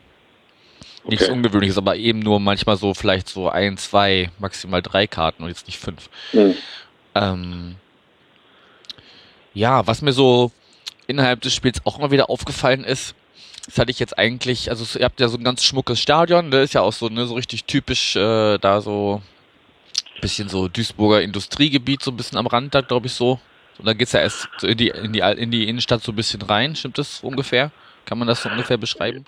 nichts 1.07 1.25
okay. 1.25 1.33
Ungewöhnliches, 1.33 1.77
aber 1.77 1.95
eben 1.95 2.19
nur 2.19 2.39
manchmal 2.39 2.75
so 2.75 2.95
vielleicht 2.95 3.29
so 3.29 3.49
ein, 3.49 3.77
zwei, 3.77 4.31
maximal 4.39 4.81
drei 4.81 5.05
Karten 5.05 5.43
und 5.43 5.49
jetzt 5.49 5.67
nicht 5.67 5.77
fünf. 5.77 6.09
Mhm. 6.33 6.55
Ähm, 7.13 7.75
ja, 9.53 9.85
was 9.85 10.01
mir 10.01 10.11
so 10.11 10.51
innerhalb 11.05 11.41
des 11.41 11.53
Spiels 11.53 11.85
auch 11.85 11.99
immer 11.99 12.09
wieder 12.09 12.31
aufgefallen 12.31 12.83
ist, 12.83 13.13
Das 13.67 13.77
hatte 13.77 13.91
ich 13.91 13.99
jetzt 13.99 14.17
eigentlich, 14.17 14.69
also 14.71 14.99
ihr 14.99 15.05
habt 15.05 15.19
ja 15.21 15.29
so 15.29 15.37
ein 15.37 15.43
ganz 15.43 15.63
schmuckes 15.63 15.99
Stadion, 15.99 16.49
der 16.49 16.63
ist 16.63 16.73
ja 16.73 16.81
auch 16.81 16.91
so, 16.93 17.09
ne, 17.09 17.27
so 17.27 17.35
richtig 17.35 17.65
typisch 17.65 18.15
äh, 18.15 18.57
da 18.57 18.81
so 18.81 19.21
bisschen 20.19 20.49
so 20.49 20.67
Duisburger 20.67 21.21
Industriegebiet, 21.21 22.01
so 22.01 22.11
ein 22.11 22.17
bisschen 22.17 22.37
am 22.39 22.47
Rand 22.47 22.73
da, 22.73 22.81
glaube 22.81 23.07
ich, 23.07 23.13
so. 23.13 23.39
Und 23.79 23.87
dann 23.87 23.97
geht's 23.97 24.11
ja 24.11 24.21
erst 24.21 24.47
so 24.57 24.67
in 24.67 24.77
die, 24.77 24.89
in 24.89 25.13
die 25.13 25.19
in 25.19 25.51
die 25.51 25.67
Innenstadt 25.67 26.01
so 26.01 26.11
ein 26.11 26.15
bisschen 26.15 26.41
rein, 26.41 26.75
stimmt 26.75 26.97
das 26.97 27.23
ungefähr? 27.23 27.71
Kann 28.05 28.17
man 28.17 28.27
das 28.27 28.43
so 28.43 28.49
ungefähr 28.49 28.77
beschreiben? 28.77 29.25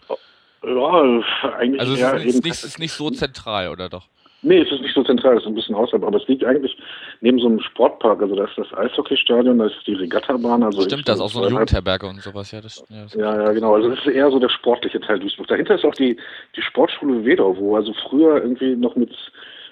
Ja, 0.64 1.22
eigentlich 1.58 1.80
Also 1.80 1.94
es 1.94 2.00
eher 2.00 2.16
ist, 2.16 2.44
nicht, 2.44 2.54
es 2.54 2.64
ist 2.64 2.80
nicht 2.80 2.92
so 2.92 3.10
zentral, 3.10 3.70
oder 3.70 3.90
doch? 3.90 4.08
Nee, 4.42 4.60
es 4.60 4.72
ist 4.72 4.82
nicht 4.82 4.94
so 4.94 5.04
zentral, 5.04 5.38
es 5.38 5.42
ist 5.42 5.48
ein 5.48 5.56
bisschen 5.56 5.74
außerhalb, 5.74 6.04
aber 6.04 6.18
es 6.18 6.28
liegt 6.28 6.44
eigentlich 6.44 6.78
neben 7.22 7.40
so 7.40 7.48
einem 7.48 7.60
Sportpark. 7.62 8.22
Also 8.22 8.36
da 8.36 8.46
ist 8.46 8.56
das 8.58 8.72
Eishockeystadion, 8.74 9.58
da 9.58 9.66
ist 9.66 9.76
die 9.88 9.96
Regattabahn. 9.96 10.62
Also 10.62 10.82
Stimmt, 10.82 11.10
da 11.10 11.14
ist 11.14 11.20
auch 11.20 11.30
so 11.30 11.42
eine 11.42 11.50
Jugendherberge 11.50 12.06
und 12.06 12.22
sowas, 12.22 12.52
ja. 12.52 12.62
Das, 12.62 12.84
ja, 12.90 13.04
das 13.04 13.14
Ja, 13.16 13.44
ja, 13.44 13.52
genau. 13.54 13.74
Also 13.74 13.90
das 13.90 14.00
ist 14.00 14.08
eher 14.08 14.30
so 14.30 14.38
der 14.38 14.50
sportliche 14.50 15.00
Teil 15.00 15.20
Duisburg. 15.20 15.48
Dahinter 15.48 15.76
ist 15.76 15.84
auch 15.84 15.96
die, 15.96 16.16
die 16.56 16.62
Sportschule 16.62 17.26
Wedau, 17.26 17.58
wo 17.58 17.76
also 17.76 17.92
früher 18.08 18.36
irgendwie 18.36 18.76
noch 18.76 18.96
mit 18.96 19.12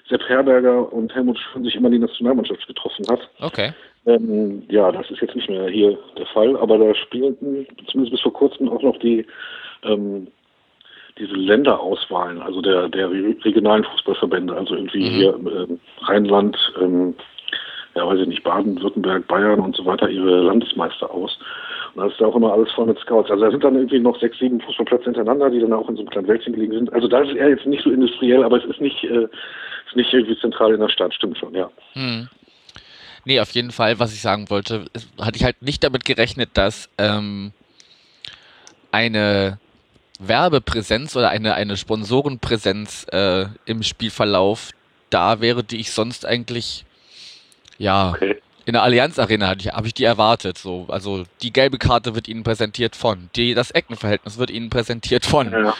Sepp 0.08 0.28
Herberger 0.28 0.92
und 0.92 1.14
Helmut 1.14 1.38
Schön 1.38 1.62
sich 1.62 1.76
immer 1.76 1.90
die 1.90 2.00
Nationalmannschaft 2.00 2.66
getroffen 2.66 3.06
hat. 3.08 3.20
Okay. 3.40 3.72
Ähm, 4.06 4.62
ja, 4.68 4.92
das 4.92 5.10
ist 5.10 5.20
jetzt 5.20 5.34
nicht 5.34 5.48
mehr 5.48 5.68
hier 5.68 5.98
der 6.18 6.26
Fall, 6.26 6.56
aber 6.56 6.78
da 6.78 6.94
spielten 6.94 7.66
zumindest 7.86 8.12
bis 8.12 8.20
vor 8.20 8.32
kurzem 8.32 8.68
auch 8.68 8.82
noch 8.82 8.98
die 8.98 9.26
ähm, 9.82 10.28
diese 11.18 11.34
Länderauswahlen, 11.34 12.42
also 12.42 12.60
der, 12.60 12.88
der 12.88 13.08
re- 13.08 13.36
regionalen 13.44 13.84
Fußballverbände, 13.84 14.54
also 14.54 14.74
irgendwie 14.74 15.08
Mhm. 15.08 15.14
hier 15.14 15.34
ähm, 15.34 15.80
Rheinland, 16.02 16.56
ähm, 16.82 17.14
ja 17.94 18.06
weiß 18.06 18.18
ich 18.20 18.26
nicht, 18.26 18.42
Baden, 18.42 18.82
Württemberg, 18.82 19.26
Bayern 19.28 19.60
und 19.60 19.76
so 19.76 19.86
weiter 19.86 20.08
ihre 20.10 20.42
Landesmeister 20.42 21.08
aus. 21.10 21.38
Und 21.94 22.00
da 22.02 22.08
ist 22.08 22.20
da 22.20 22.26
auch 22.26 22.34
immer 22.34 22.52
alles 22.52 22.72
voll 22.72 22.86
mit 22.86 22.98
Scouts. 22.98 23.30
Also 23.30 23.44
da 23.44 23.50
sind 23.52 23.62
dann 23.62 23.76
irgendwie 23.76 24.00
noch 24.00 24.18
sechs, 24.18 24.38
sieben 24.40 24.60
Fußballplätze 24.60 25.04
hintereinander, 25.04 25.48
die 25.50 25.60
dann 25.60 25.72
auch 25.72 25.88
in 25.88 25.94
so 25.94 26.02
einem 26.02 26.10
kleinen 26.10 26.26
Wäldchen 26.26 26.54
gelegen 26.54 26.72
sind. 26.72 26.92
Also 26.92 27.06
da 27.06 27.20
ist 27.20 27.30
es 27.30 27.36
eher 27.36 27.50
jetzt 27.50 27.66
nicht 27.66 27.84
so 27.84 27.90
industriell, 27.90 28.42
aber 28.42 28.56
es 28.56 28.64
ist 28.64 28.80
nicht, 28.80 29.04
äh, 29.04 29.28
ist 29.86 29.94
nicht 29.94 30.12
irgendwie 30.12 30.36
zentral 30.40 30.74
in 30.74 30.80
der 30.80 30.88
Stadt, 30.88 31.14
stimmt 31.14 31.38
schon, 31.38 31.54
ja. 31.54 31.70
Hm. 31.92 32.28
Nee, 33.24 33.40
auf 33.40 33.50
jeden 33.52 33.72
Fall, 33.72 33.98
was 33.98 34.12
ich 34.12 34.20
sagen 34.20 34.50
wollte, 34.50 34.86
hatte 35.20 35.36
ich 35.36 35.44
halt 35.44 35.62
nicht 35.62 35.82
damit 35.82 36.04
gerechnet, 36.04 36.50
dass 36.54 36.88
ähm, 36.98 37.52
eine 38.92 39.58
Werbepräsenz 40.18 41.16
oder 41.16 41.30
eine, 41.30 41.54
eine 41.54 41.76
Sponsorenpräsenz 41.76 43.06
äh, 43.12 43.46
im 43.64 43.82
Spielverlauf 43.82 44.70
da 45.10 45.40
wäre, 45.40 45.64
die 45.64 45.78
ich 45.78 45.92
sonst 45.92 46.26
eigentlich, 46.26 46.84
ja, 47.78 48.10
Okay. 48.10 48.40
in 48.64 48.74
der 48.74 48.82
Allianz 48.82 49.18
Arena 49.18 49.48
hatte 49.48 49.60
ich, 49.68 49.72
habe 49.72 49.86
ich 49.86 49.94
die 49.94 50.04
erwartet. 50.04 50.58
So, 50.58 50.86
also 50.88 51.24
die 51.42 51.52
gelbe 51.52 51.78
Karte 51.78 52.14
wird 52.14 52.28
ihnen 52.28 52.44
präsentiert 52.44 52.94
von, 52.96 53.30
die, 53.36 53.54
das 53.54 53.70
Eckenverhältnis 53.70 54.38
wird 54.38 54.50
ihnen 54.50 54.70
präsentiert 54.70 55.26
von. 55.26 55.50
Ja, 55.50 55.74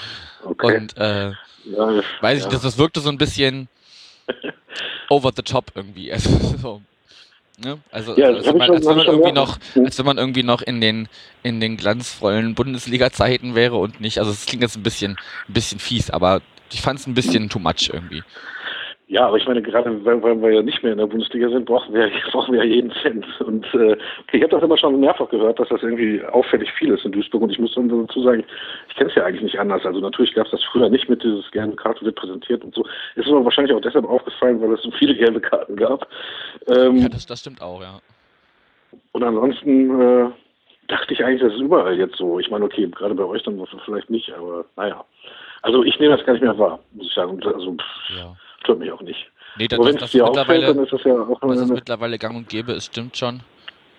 okay. 0.44 0.76
Und 0.76 0.96
äh, 0.96 1.30
ja, 1.64 2.02
weiß 2.20 2.38
ich, 2.38 2.44
ja. 2.44 2.50
das, 2.50 2.62
das 2.62 2.78
wirkte 2.78 3.00
so 3.00 3.10
ein 3.10 3.18
bisschen 3.18 3.68
over 5.08 5.32
the 5.34 5.42
top 5.42 5.72
irgendwie. 5.74 6.12
Also, 6.12 6.30
so, 6.62 6.82
ne? 7.58 7.78
also 7.90 8.16
Ja, 8.16 8.28
als, 8.28 8.38
das 8.38 8.46
wenn 8.46 8.60
hab 8.60 8.68
man, 8.68 8.76
als 8.76 8.86
wenn 8.86 8.96
man 8.96 9.06
irgendwie 9.06 9.32
noch, 9.32 9.58
Hm. 9.74 9.84
als 9.84 9.98
wenn 9.98 10.06
man 10.06 10.18
irgendwie 10.18 10.42
noch 10.42 10.62
in 10.62 10.80
den 10.80 11.08
in 11.42 11.60
den 11.60 11.76
glanzvollen 11.76 12.54
Bundesliga-Zeiten 12.54 13.54
wäre 13.54 13.76
und 13.76 14.00
nicht. 14.00 14.18
Also 14.18 14.30
es 14.30 14.46
klingt 14.46 14.62
jetzt 14.62 14.76
ein 14.76 14.82
bisschen 14.82 15.12
ein 15.48 15.52
bisschen 15.52 15.78
fies, 15.78 16.10
aber 16.10 16.40
ich 16.72 16.80
fand 16.82 16.98
es 17.00 17.06
ein 17.06 17.14
bisschen 17.14 17.48
too 17.48 17.58
much 17.58 17.90
irgendwie. 17.92 18.22
Ja, 19.06 19.26
aber 19.26 19.36
ich 19.36 19.46
meine, 19.46 19.60
gerade 19.60 20.02
weil, 20.04 20.22
wir 20.40 20.50
ja 20.50 20.62
nicht 20.62 20.82
mehr 20.82 20.92
in 20.92 20.98
der 20.98 21.06
Bundesliga 21.06 21.50
sind, 21.50 21.66
brauchen 21.66 21.92
wir, 21.92 22.10
brauchen 22.32 22.54
wir 22.54 22.64
ja 22.64 22.74
jeden 22.74 22.90
Cent. 23.02 23.26
Und 23.42 23.66
äh, 23.74 23.92
okay, 23.92 24.38
ich 24.38 24.42
habe 24.42 24.52
das 24.52 24.62
immer 24.62 24.78
schon 24.78 24.98
mehrfach 24.98 25.28
gehört, 25.28 25.58
dass 25.58 25.68
das 25.68 25.82
irgendwie 25.82 26.24
auffällig 26.24 26.72
viel 26.72 26.90
ist 26.90 27.04
in 27.04 27.12
Duisburg. 27.12 27.42
Und 27.42 27.50
ich 27.50 27.58
muss 27.58 27.74
dann 27.74 27.88
dazu 27.88 28.22
sagen, 28.22 28.44
ich 28.88 28.94
kenne 28.94 29.10
es 29.10 29.16
ja 29.16 29.24
eigentlich 29.24 29.42
nicht 29.42 29.58
anders. 29.58 29.84
Also 29.84 30.00
natürlich 30.00 30.32
gab 30.34 30.46
es 30.46 30.52
das 30.52 30.64
früher 30.64 30.88
nicht 30.88 31.08
mit 31.10 31.22
dieses 31.22 31.50
gelbe 31.50 31.76
Karte 31.76 32.02
wird 32.04 32.16
präsentiert 32.16 32.64
und 32.64 32.74
so. 32.74 32.86
Ist 33.14 33.28
mir 33.28 33.44
wahrscheinlich 33.44 33.76
auch 33.76 33.82
deshalb 33.82 34.06
aufgefallen, 34.06 34.60
weil 34.62 34.72
es 34.72 34.82
so 34.82 34.90
viele 34.92 35.14
gelbe 35.14 35.40
Karten 35.40 35.76
gab. 35.76 36.08
Ähm, 36.66 36.96
Ja, 36.96 37.08
das, 37.08 37.26
das 37.26 37.40
stimmt 37.40 37.60
auch, 37.60 37.82
ja. 37.82 38.00
und 39.12 39.22
ansonsten 39.22 40.00
äh, 40.00 40.30
dachte 40.88 41.12
ich 41.12 41.22
eigentlich, 41.22 41.42
das 41.42 41.52
ist 41.52 41.60
überall 41.60 41.98
jetzt 41.98 42.16
so. 42.16 42.38
Ich 42.38 42.50
meine, 42.50 42.64
okay, 42.64 42.88
gerade 42.88 43.14
bei 43.14 43.24
euch 43.24 43.42
dann 43.42 43.62
vielleicht 43.84 44.08
nicht, 44.08 44.32
aber 44.32 44.64
naja. 44.76 45.04
Also 45.62 45.82
ich 45.82 45.98
nehme 45.98 46.16
das 46.16 46.24
gar 46.26 46.34
nicht 46.34 46.42
mehr 46.42 46.58
wahr, 46.58 46.78
muss 46.92 47.06
ich 47.06 47.14
sagen. 47.14 47.42
Also 47.44 47.72
pff, 47.72 48.16
ja. 48.16 48.36
Stört 48.64 48.78
mich 48.80 48.90
auch 48.90 49.02
nicht. 49.02 49.30
Nee, 49.56 49.68
das, 49.68 49.78
das, 49.78 49.88
es 49.88 50.00
das 50.12 50.20
auffällt, 50.20 50.36
mittlerweile, 50.36 50.66
dann 50.74 50.84
ist 50.84 50.92
das 50.92 51.04
ja 51.04 51.12
auch 51.14 51.42
es 51.42 51.62
eine, 51.62 51.72
mittlerweile 51.72 52.18
gang 52.18 52.36
und 52.36 52.48
gäbe 52.48 52.72
ist, 52.72 52.86
stimmt 52.86 53.16
schon. 53.16 53.40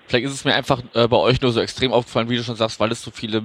Vielleicht 0.07 0.25
ist 0.25 0.33
es 0.33 0.45
mir 0.45 0.53
einfach 0.53 0.81
äh, 0.93 1.07
bei 1.07 1.17
euch 1.17 1.41
nur 1.41 1.51
so 1.51 1.59
extrem 1.61 1.91
aufgefallen, 1.91 2.29
wie 2.29 2.35
du 2.35 2.43
schon 2.43 2.55
sagst, 2.55 2.79
weil 2.79 2.91
es 2.91 3.01
so 3.01 3.09
viele 3.09 3.43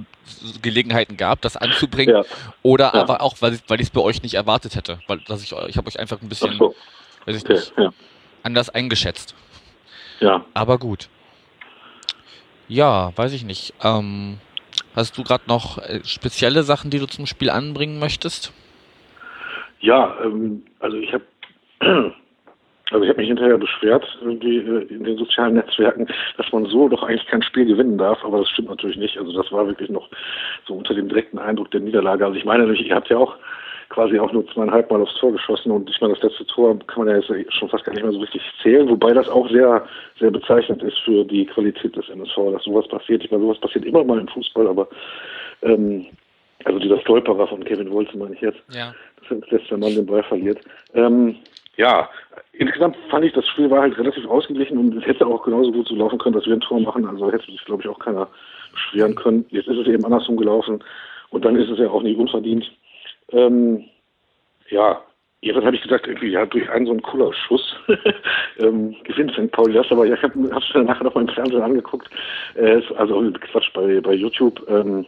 Gelegenheiten 0.61 1.17
gab, 1.17 1.41
das 1.41 1.57
anzubringen. 1.57 2.15
Ja. 2.17 2.23
Oder 2.61 2.93
Ja. 2.93 3.01
aber 3.01 3.21
auch, 3.21 3.35
weil 3.39 3.53
ich 3.53 3.61
es 3.81 3.89
bei 3.89 4.01
euch 4.01 4.21
nicht 4.21 4.35
erwartet 4.35 4.75
hätte. 4.75 4.99
Weil 5.07 5.19
dass 5.27 5.41
ich, 5.41 5.53
ich 5.67 5.77
habe 5.77 5.87
euch 5.87 5.99
einfach 5.99 6.21
ein 6.21 6.29
bisschen, 6.29 6.57
so, 6.59 6.75
weiß 7.25 7.37
ich 7.37 7.43
okay, 7.43 7.53
nicht, 7.53 7.73
ja. 7.77 7.89
anders 8.43 8.69
eingeschätzt. 8.69 9.33
Ja, 10.19 10.45
Aber 10.53 10.77
gut. 10.77 11.09
Ja, 12.67 13.11
weiß 13.17 13.33
ich 13.33 13.43
nicht. 13.43 13.73
Ähm, 13.83 14.37
hast 14.95 15.17
du 15.17 15.23
gerade 15.23 15.45
noch 15.47 15.79
äh, 15.79 16.01
spezielle 16.03 16.61
Sachen, 16.61 16.91
die 16.91 16.99
du 16.99 17.07
zum 17.07 17.25
Spiel 17.25 17.49
anbringen 17.49 17.97
möchtest? 17.97 18.53
Ja 19.81 20.15
ähm, 20.23 20.63
also 20.79 20.97
ich 20.97 21.13
habe 21.13 21.23
also 22.91 23.05
ich 23.05 23.17
mich 23.17 23.27
hinterher 23.27 23.57
beschwert 23.57 24.05
irgendwie 24.21 24.57
äh, 24.57 24.83
in 24.93 25.03
den 25.03 25.17
sozialen 25.17 25.55
Netzwerken, 25.55 26.07
dass 26.37 26.51
man 26.51 26.65
so 26.65 26.89
doch 26.89 27.03
eigentlich 27.03 27.27
kein 27.27 27.41
Spiel 27.41 27.65
gewinnen 27.65 27.97
darf, 27.97 28.23
aber 28.23 28.39
das 28.39 28.49
stimmt 28.49 28.69
natürlich 28.69 28.97
nicht. 28.97 29.17
Also 29.17 29.31
das 29.33 29.51
war 29.51 29.67
wirklich 29.67 29.89
noch 29.89 30.09
so 30.67 30.75
unter 30.75 30.93
dem 30.93 31.09
direkten 31.09 31.39
Eindruck 31.39 31.71
der 31.71 31.81
Niederlage. 31.81 32.25
Also 32.25 32.37
ich 32.37 32.45
meine 32.45 32.63
natürlich, 32.63 32.87
ihr 32.87 32.95
habt 32.95 33.09
ja 33.09 33.17
auch 33.17 33.35
quasi 33.91 34.17
auch 34.19 34.31
nur 34.31 34.47
zweieinhalb 34.47 34.89
Mal 34.89 35.01
aufs 35.01 35.15
Tor 35.15 35.33
geschossen 35.33 35.71
und 35.71 35.89
ich 35.89 35.99
meine, 35.99 36.13
das 36.13 36.23
letzte 36.23 36.45
Tor 36.45 36.79
kann 36.87 37.05
man 37.05 37.09
ja 37.09 37.35
jetzt 37.35 37.53
schon 37.53 37.69
fast 37.69 37.83
gar 37.83 37.93
nicht 37.93 38.03
mehr 38.03 38.13
so 38.13 38.19
richtig 38.19 38.41
zählen, 38.63 38.87
wobei 38.89 39.13
das 39.13 39.27
auch 39.27 39.49
sehr, 39.49 39.85
sehr 40.17 40.31
bezeichnend 40.31 40.81
ist 40.81 40.97
für 40.99 41.25
die 41.25 41.45
Qualität 41.45 41.95
des 41.95 42.07
MSV, 42.07 42.53
dass 42.53 42.63
sowas 42.63 42.87
passiert. 42.87 43.23
Ich 43.23 43.31
meine, 43.31 43.43
sowas 43.43 43.59
passiert 43.59 43.85
immer 43.85 44.03
mal 44.03 44.19
im 44.19 44.29
Fußball, 44.29 44.67
aber 44.67 44.87
ähm, 45.61 46.05
also 46.65 46.79
dieser 46.79 46.99
Stolperer 47.01 47.47
von 47.47 47.63
Kevin 47.63 47.91
Wolze 47.91 48.17
meine 48.17 48.35
ich 48.35 48.41
jetzt, 48.41 48.59
Ja. 48.73 48.93
dass 49.21 49.31
als 49.31 49.49
letzter 49.51 49.77
Mann 49.77 49.95
den 49.95 50.05
Ball 50.05 50.23
verliert. 50.23 50.59
Ähm, 50.93 51.37
ja, 51.77 52.09
insgesamt 52.53 52.97
fand 53.09 53.25
ich, 53.25 53.33
das 53.33 53.47
Spiel 53.47 53.69
war 53.69 53.81
halt 53.81 53.97
relativ 53.97 54.25
ausgeglichen 54.27 54.77
und 54.77 54.95
es 54.97 55.05
hätte 55.05 55.25
auch 55.25 55.43
genauso 55.43 55.71
gut 55.71 55.87
so 55.87 55.95
laufen 55.95 56.19
können, 56.19 56.35
dass 56.35 56.45
wir 56.45 56.53
ein 56.53 56.61
Tor 56.61 56.79
machen. 56.81 57.05
Also 57.07 57.31
hätte 57.31 57.45
sich, 57.45 57.63
glaube 57.65 57.81
ich, 57.83 57.89
auch 57.89 57.99
keiner 57.99 58.27
beschweren 58.71 59.15
können. 59.15 59.45
Jetzt 59.49 59.67
ist 59.67 59.77
es 59.77 59.87
eben 59.87 60.03
andersrum 60.05 60.37
gelaufen 60.37 60.83
und 61.29 61.45
dann 61.45 61.55
ist 61.55 61.69
es 61.69 61.79
ja 61.79 61.89
auch 61.89 62.03
nicht 62.03 62.17
unverdient. 62.17 62.69
Ähm, 63.31 63.85
ja, 64.69 65.01
jedenfalls 65.41 65.65
habe 65.65 65.75
ich 65.75 65.81
gesagt, 65.81 66.07
irgendwie 66.07 66.29
ja, 66.29 66.45
durch 66.45 66.69
einen 66.69 66.85
so 66.85 66.91
einen 66.91 67.01
cooler 67.01 67.33
Schuss 67.33 67.75
ähm, 68.59 68.95
gewinnt 69.03 69.31
St. 69.33 69.51
Pauli 69.51 69.73
das, 69.73 69.91
aber 69.91 70.05
ja, 70.05 70.15
ich 70.15 70.21
habe 70.21 70.33
es 70.39 70.73
mir 70.73 70.83
nachher 70.83 71.03
noch 71.03 71.15
mal 71.15 71.21
im 71.21 71.29
Fernsehen 71.29 71.61
angeguckt, 71.61 72.09
äh, 72.55 72.81
also 72.95 73.31
Quatsch 73.51 73.73
bei, 73.73 73.99
bei 74.01 74.13
YouTube. 74.13 74.63
Ähm, 74.69 75.05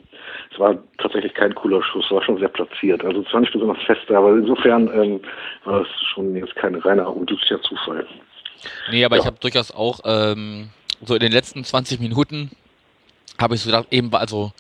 es 0.52 0.60
war 0.60 0.78
tatsächlich 0.98 1.34
kein 1.34 1.54
cooler 1.56 1.84
Schuss, 1.84 2.10
war 2.10 2.24
schon 2.24 2.40
sehr 2.40 2.50
platziert. 2.50 3.04
Also 3.06 3.22
es 3.22 3.34
war 3.34 3.42
nicht 3.42 3.54
besonders 3.54 3.82
fest, 3.84 4.10
aber 4.10 4.34
insofern 4.34 4.90
ähm, 4.94 5.20
war 5.66 5.80
das 5.80 5.88
schon 6.14 6.36
jetzt 6.36 6.56
kein 6.56 6.76
reiner 6.76 7.16
unglücklicher 7.16 7.62
Zufall. 7.62 8.06
Nee, 8.90 9.06
aber 9.06 9.18
ich 9.18 9.24
Ja. 9.24 9.28
habe 9.28 9.38
durchaus 9.40 9.72
auch 9.72 10.00
ähm, 10.06 10.70
so 11.02 11.14
in 11.14 11.20
den 11.20 11.32
letzten 11.32 11.64
20 11.64 12.00
Minuten 12.00 12.52
habe 13.40 13.56
ich 13.56 13.62
so 13.62 13.68
gedacht, 13.70 13.88
eben, 13.92 14.14
also 14.14 14.52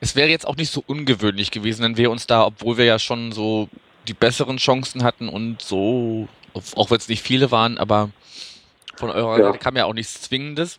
es 0.00 0.14
wäre 0.14 0.28
jetzt 0.28 0.46
auch 0.46 0.56
nicht 0.56 0.70
so 0.70 0.82
ungewöhnlich 0.86 1.50
gewesen, 1.50 1.82
wenn 1.84 1.96
wir 1.96 2.10
uns 2.10 2.26
da, 2.26 2.46
obwohl 2.46 2.76
wir 2.78 2.84
ja 2.84 2.98
schon 2.98 3.32
so 3.32 3.68
die 4.08 4.14
besseren 4.14 4.58
Chancen 4.58 5.02
hatten 5.02 5.28
und 5.28 5.62
so, 5.62 6.28
auch 6.76 6.90
wenn 6.90 6.98
es 6.98 7.08
nicht 7.08 7.22
viele 7.22 7.50
waren, 7.50 7.78
aber 7.78 8.10
von 8.96 9.10
eurer 9.10 9.38
Ja. 9.38 9.44
Seite 9.46 9.58
kam 9.58 9.76
ja 9.76 9.84
auch 9.86 9.94
nichts 9.94 10.20
Zwingendes. 10.22 10.78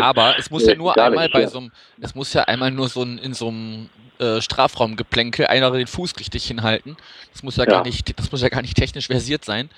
Aber 0.00 0.38
es 0.38 0.50
muss 0.50 0.62
ja 0.64 0.72
Nee, 0.72 0.76
nur 0.76 0.92
gar 0.94 1.06
einmal 1.06 1.24
nicht, 1.26 1.32
bei 1.32 1.40
ja. 1.42 1.48
so 1.48 1.58
einem, 1.58 1.72
es 2.00 2.14
muss 2.14 2.32
ja 2.34 2.42
einmal 2.44 2.70
nur 2.70 2.88
so 2.88 3.02
ein, 3.02 3.16
in 3.18 3.32
so 3.32 3.48
einem 3.48 3.88
äh, 4.18 4.40
Strafraumgeplänkel 4.42 5.46
einer 5.46 5.70
den 5.70 5.86
Fuß 5.86 6.12
richtig 6.20 6.44
hinhalten. 6.44 6.96
Das 7.32 7.42
muss 7.42 7.56
ja, 7.56 7.64
Ja. 7.64 7.70
gar 7.70 7.82
nicht, 7.84 8.18
das 8.18 8.30
muss 8.30 8.42
ja 8.42 8.48
gar 8.50 8.60
nicht 8.60 8.76
technisch 8.76 9.06
versiert 9.06 9.44
sein. 9.44 9.70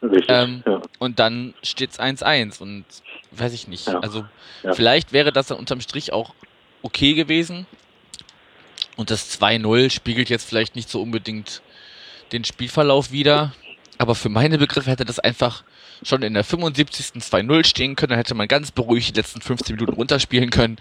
Richtig, 0.00 0.26
Ähm, 0.28 0.62
ja. 0.66 0.80
Und 0.98 1.18
dann 1.18 1.54
steht's 1.62 1.98
1-1 1.98 2.60
und 2.60 2.84
weiß 3.32 3.52
ich 3.52 3.66
nicht. 3.68 3.88
Ja. 3.88 3.98
Also 4.00 4.24
Ja. 4.62 4.74
vielleicht 4.74 5.12
wäre 5.12 5.32
das 5.32 5.48
dann 5.48 5.58
unterm 5.58 5.80
Strich 5.80 6.12
auch 6.12 6.34
okay 6.82 7.14
gewesen. 7.14 7.66
Und 8.96 9.10
das 9.10 9.40
2-0 9.40 9.90
spiegelt 9.90 10.28
jetzt 10.28 10.48
vielleicht 10.48 10.76
nicht 10.76 10.88
so 10.88 11.00
unbedingt 11.02 11.62
den 12.32 12.44
Spielverlauf 12.44 13.12
wider. 13.12 13.52
Aber 13.98 14.14
für 14.14 14.28
meine 14.28 14.58
Begriffe 14.58 14.90
hätte 14.90 15.04
das 15.04 15.18
einfach 15.18 15.62
schon 16.02 16.22
in 16.22 16.34
der 16.34 16.44
75. 16.44 17.22
2-0 17.22 17.64
stehen 17.64 17.94
können. 17.96 18.10
Dann 18.10 18.18
hätte 18.18 18.34
man 18.34 18.48
ganz 18.48 18.70
beruhigt 18.72 19.10
die 19.14 19.20
letzten 19.20 19.40
15 19.40 19.76
Minuten 19.76 19.92
runterspielen 19.94 20.50
können. 20.50 20.76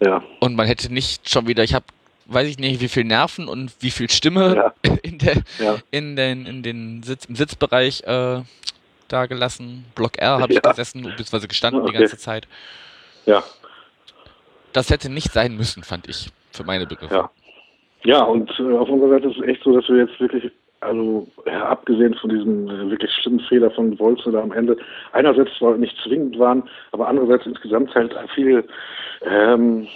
ja. 0.00 0.22
Und 0.40 0.54
man 0.56 0.66
hätte 0.66 0.92
nicht 0.92 1.30
schon 1.30 1.46
wieder, 1.46 1.62
ich 1.64 1.72
habe, 1.72 1.86
weiß 2.26 2.46
ich 2.48 2.58
nicht, 2.58 2.80
wie 2.80 2.88
viel 2.88 3.04
Nerven 3.04 3.48
und 3.48 3.72
wie 3.80 3.90
viel 3.90 4.10
Stimme 4.10 4.72
Ja. 4.84 4.94
in 5.02 5.18
der, 5.18 5.42
Ja. 5.58 5.76
in 5.90 6.16
den, 6.16 6.44
in 6.46 6.62
den 6.62 7.02
Sitz, 7.02 7.24
im 7.26 7.36
Sitzbereich 7.36 8.02
äh, 8.02 8.42
da 9.08 9.26
gelassen. 9.26 9.84
Block 9.94 10.18
R 10.18 10.40
habe 10.40 10.52
ich 10.52 10.60
gesessen, 10.60 11.02
beziehungsweise 11.02 11.48
gestanden 11.48 11.82
die 11.84 11.90
Okay. 11.90 11.98
ganze 12.00 12.18
Zeit. 12.18 12.46
Ja. 13.24 13.42
Das 14.72 14.90
hätte 14.90 15.08
nicht 15.08 15.32
sein 15.32 15.56
müssen, 15.56 15.82
fand 15.84 16.08
ich. 16.08 16.28
für 16.52 16.64
meine 16.64 16.86
Begriffe. 16.86 17.14
Ja. 17.14 17.30
Ja, 18.06 18.22
und 18.22 18.48
äh, 18.60 18.72
auf 18.76 18.88
unserer 18.88 19.10
Seite 19.10 19.30
ist 19.30 19.38
es 19.38 19.48
echt 19.48 19.64
so, 19.64 19.72
dass 19.72 19.88
wir 19.88 19.96
jetzt 19.96 20.20
wirklich, 20.20 20.48
also 20.78 21.26
ja, 21.44 21.64
abgesehen 21.64 22.14
von 22.14 22.30
diesem 22.30 22.68
äh, 22.68 22.88
wirklich 22.88 23.10
schlimmen 23.10 23.40
Fehler 23.40 23.68
von 23.72 23.96
da 23.96 24.40
am 24.40 24.52
Ende, 24.52 24.76
einerseits 25.10 25.50
zwar 25.58 25.76
nicht 25.76 25.96
zwingend 26.04 26.38
waren, 26.38 26.62
aber 26.92 27.08
andererseits 27.08 27.46
insgesamt 27.46 27.92
halt 27.96 28.14
viel 28.32 28.62
ähm, 29.28 29.88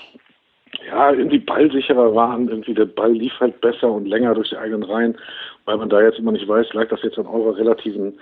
ja, 0.88 1.12
irgendwie 1.12 1.38
ballsicherer 1.38 2.12
waren. 2.12 2.48
Irgendwie 2.48 2.74
der 2.74 2.86
Ball 2.86 3.12
lief 3.12 3.38
halt 3.38 3.60
besser 3.60 3.88
und 3.88 4.06
länger 4.06 4.34
durch 4.34 4.48
die 4.48 4.58
eigenen 4.58 4.82
Reihen, 4.82 5.16
weil 5.64 5.76
man 5.76 5.88
da 5.88 6.02
jetzt 6.02 6.18
immer 6.18 6.32
nicht 6.32 6.48
weiß, 6.48 6.72
lag 6.72 6.88
das 6.88 7.04
jetzt 7.04 7.18
an 7.18 7.28
eurer 7.28 7.56
relativen 7.56 8.18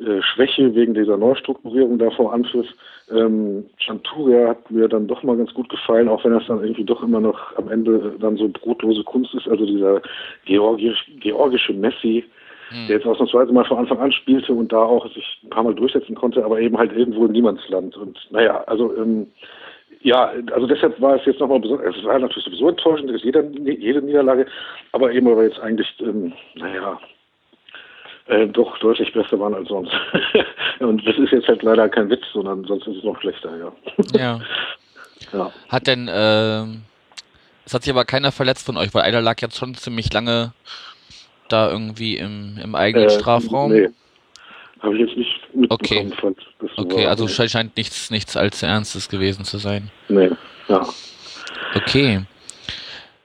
äh, 0.00 0.22
Schwäche 0.22 0.74
wegen 0.74 0.94
dieser 0.94 1.16
Neustrukturierung 1.16 1.98
da 1.98 2.10
vor 2.10 2.32
Anpfiff. 2.32 2.66
Ähm, 3.10 3.64
Chanturia 3.78 4.48
hat 4.50 4.70
mir 4.70 4.88
dann 4.88 5.08
doch 5.08 5.22
mal 5.22 5.36
ganz 5.36 5.52
gut 5.54 5.68
gefallen, 5.68 6.08
auch 6.08 6.24
wenn 6.24 6.32
das 6.32 6.46
dann 6.46 6.62
irgendwie 6.62 6.84
doch 6.84 7.02
immer 7.02 7.20
noch 7.20 7.56
am 7.56 7.68
Ende 7.68 8.14
dann 8.20 8.36
so 8.36 8.48
brotlose 8.48 9.02
Kunst 9.02 9.34
ist. 9.34 9.48
Also 9.48 9.66
dieser 9.66 10.00
georgisch, 10.44 11.04
georgische 11.20 11.72
Messi, 11.72 12.24
hm. 12.68 12.86
der 12.86 12.96
jetzt 12.96 13.06
ausnahmsweise 13.06 13.52
mal 13.52 13.64
von 13.64 13.78
Anfang 13.78 13.98
an 13.98 14.12
spielte 14.12 14.52
und 14.52 14.72
da 14.72 14.82
auch 14.82 15.06
sich 15.12 15.40
ein 15.42 15.50
paar 15.50 15.64
Mal 15.64 15.74
durchsetzen 15.74 16.14
konnte, 16.14 16.44
aber 16.44 16.60
eben 16.60 16.78
halt 16.78 16.92
irgendwo 16.92 17.26
im 17.26 17.32
Niemandsland. 17.32 17.96
Und 17.96 18.18
naja, 18.30 18.62
also 18.66 18.94
ähm, 18.96 19.26
ja, 20.02 20.32
also 20.52 20.66
deshalb 20.66 21.00
war 21.00 21.16
es 21.16 21.24
jetzt 21.24 21.40
nochmal 21.40 21.60
besonders, 21.60 21.96
es 21.96 22.04
war 22.04 22.18
natürlich 22.18 22.44
sowieso 22.44 22.68
enttäuschend, 22.68 23.08
das 23.08 23.16
ist 23.16 23.24
jede, 23.24 23.42
jede 23.64 24.02
Niederlage, 24.02 24.46
aber 24.92 25.12
eben 25.12 25.26
aber 25.26 25.42
jetzt 25.42 25.58
eigentlich, 25.58 25.88
ähm, 26.00 26.32
naja, 26.54 27.00
äh, 28.28 28.46
doch 28.46 28.78
deutlich 28.78 29.12
besser 29.12 29.38
waren 29.38 29.54
als 29.54 29.68
sonst. 29.68 29.92
Und 30.80 31.06
das 31.06 31.16
ist 31.16 31.32
jetzt 31.32 31.48
halt 31.48 31.62
leider 31.62 31.88
kein 31.88 32.10
Witz, 32.10 32.24
sondern 32.32 32.64
sonst 32.64 32.86
ist 32.86 32.98
es 32.98 33.04
noch 33.04 33.20
schlechter, 33.20 33.50
ja. 33.56 33.72
Ja. 34.18 34.40
ja. 35.32 35.52
Hat 35.68 35.86
denn, 35.86 36.08
äh, 36.08 36.62
es 37.64 37.74
hat 37.74 37.82
sich 37.82 37.92
aber 37.92 38.04
keiner 38.04 38.32
verletzt 38.32 38.66
von 38.66 38.76
euch, 38.76 38.94
weil 38.94 39.02
einer 39.02 39.20
lag 39.20 39.40
jetzt 39.40 39.56
schon 39.56 39.74
ziemlich 39.74 40.12
lange 40.12 40.52
da 41.48 41.70
irgendwie 41.70 42.16
im, 42.16 42.58
im 42.62 42.74
eigenen 42.74 43.08
äh, 43.08 43.10
Strafraum. 43.10 43.72
Nee. 43.72 43.88
Habe 44.80 44.94
ich 44.94 45.08
jetzt 45.08 45.16
nicht 45.16 45.54
mitbekommen. 45.54 46.12
Okay, 46.22 46.70
okay 46.76 47.06
also 47.06 47.26
scheint 47.26 47.76
nichts, 47.76 48.10
nichts 48.10 48.36
allzu 48.36 48.66
Ernstes 48.66 49.08
gewesen 49.08 49.44
zu 49.44 49.58
sein. 49.58 49.90
Nee, 50.08 50.30
ja. 50.68 50.86
Okay. 51.74 52.22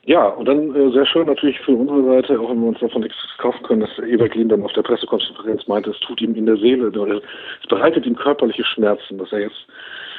Ja, 0.05 0.27
und 0.27 0.47
dann 0.47 0.75
äh, 0.75 0.91
sehr 0.91 1.05
schön 1.05 1.27
natürlich 1.27 1.59
für 1.61 1.71
unsere 1.71 2.03
Seite, 2.03 2.37
auch 2.39 2.49
wenn 2.49 2.59
wir 2.59 2.67
uns 2.67 2.79
davon 2.79 3.03
nichts 3.03 3.17
kaufen 3.37 3.63
können, 3.63 3.81
dass 3.81 3.97
Ebert 3.99 4.35
Lien 4.35 4.49
dann 4.49 4.63
auf 4.63 4.73
der 4.73 4.81
Pressekonferenz 4.81 5.65
meinte, 5.67 5.91
es 5.91 5.99
tut 6.01 6.19
ihm 6.19 6.35
in 6.35 6.45
der 6.45 6.57
Seele, 6.57 6.87
es 6.87 7.69
bereitet 7.69 8.05
ihm 8.05 8.15
körperliche 8.15 8.65
Schmerzen, 8.65 9.17
dass 9.17 9.31
er 9.31 9.39
jetzt 9.39 9.65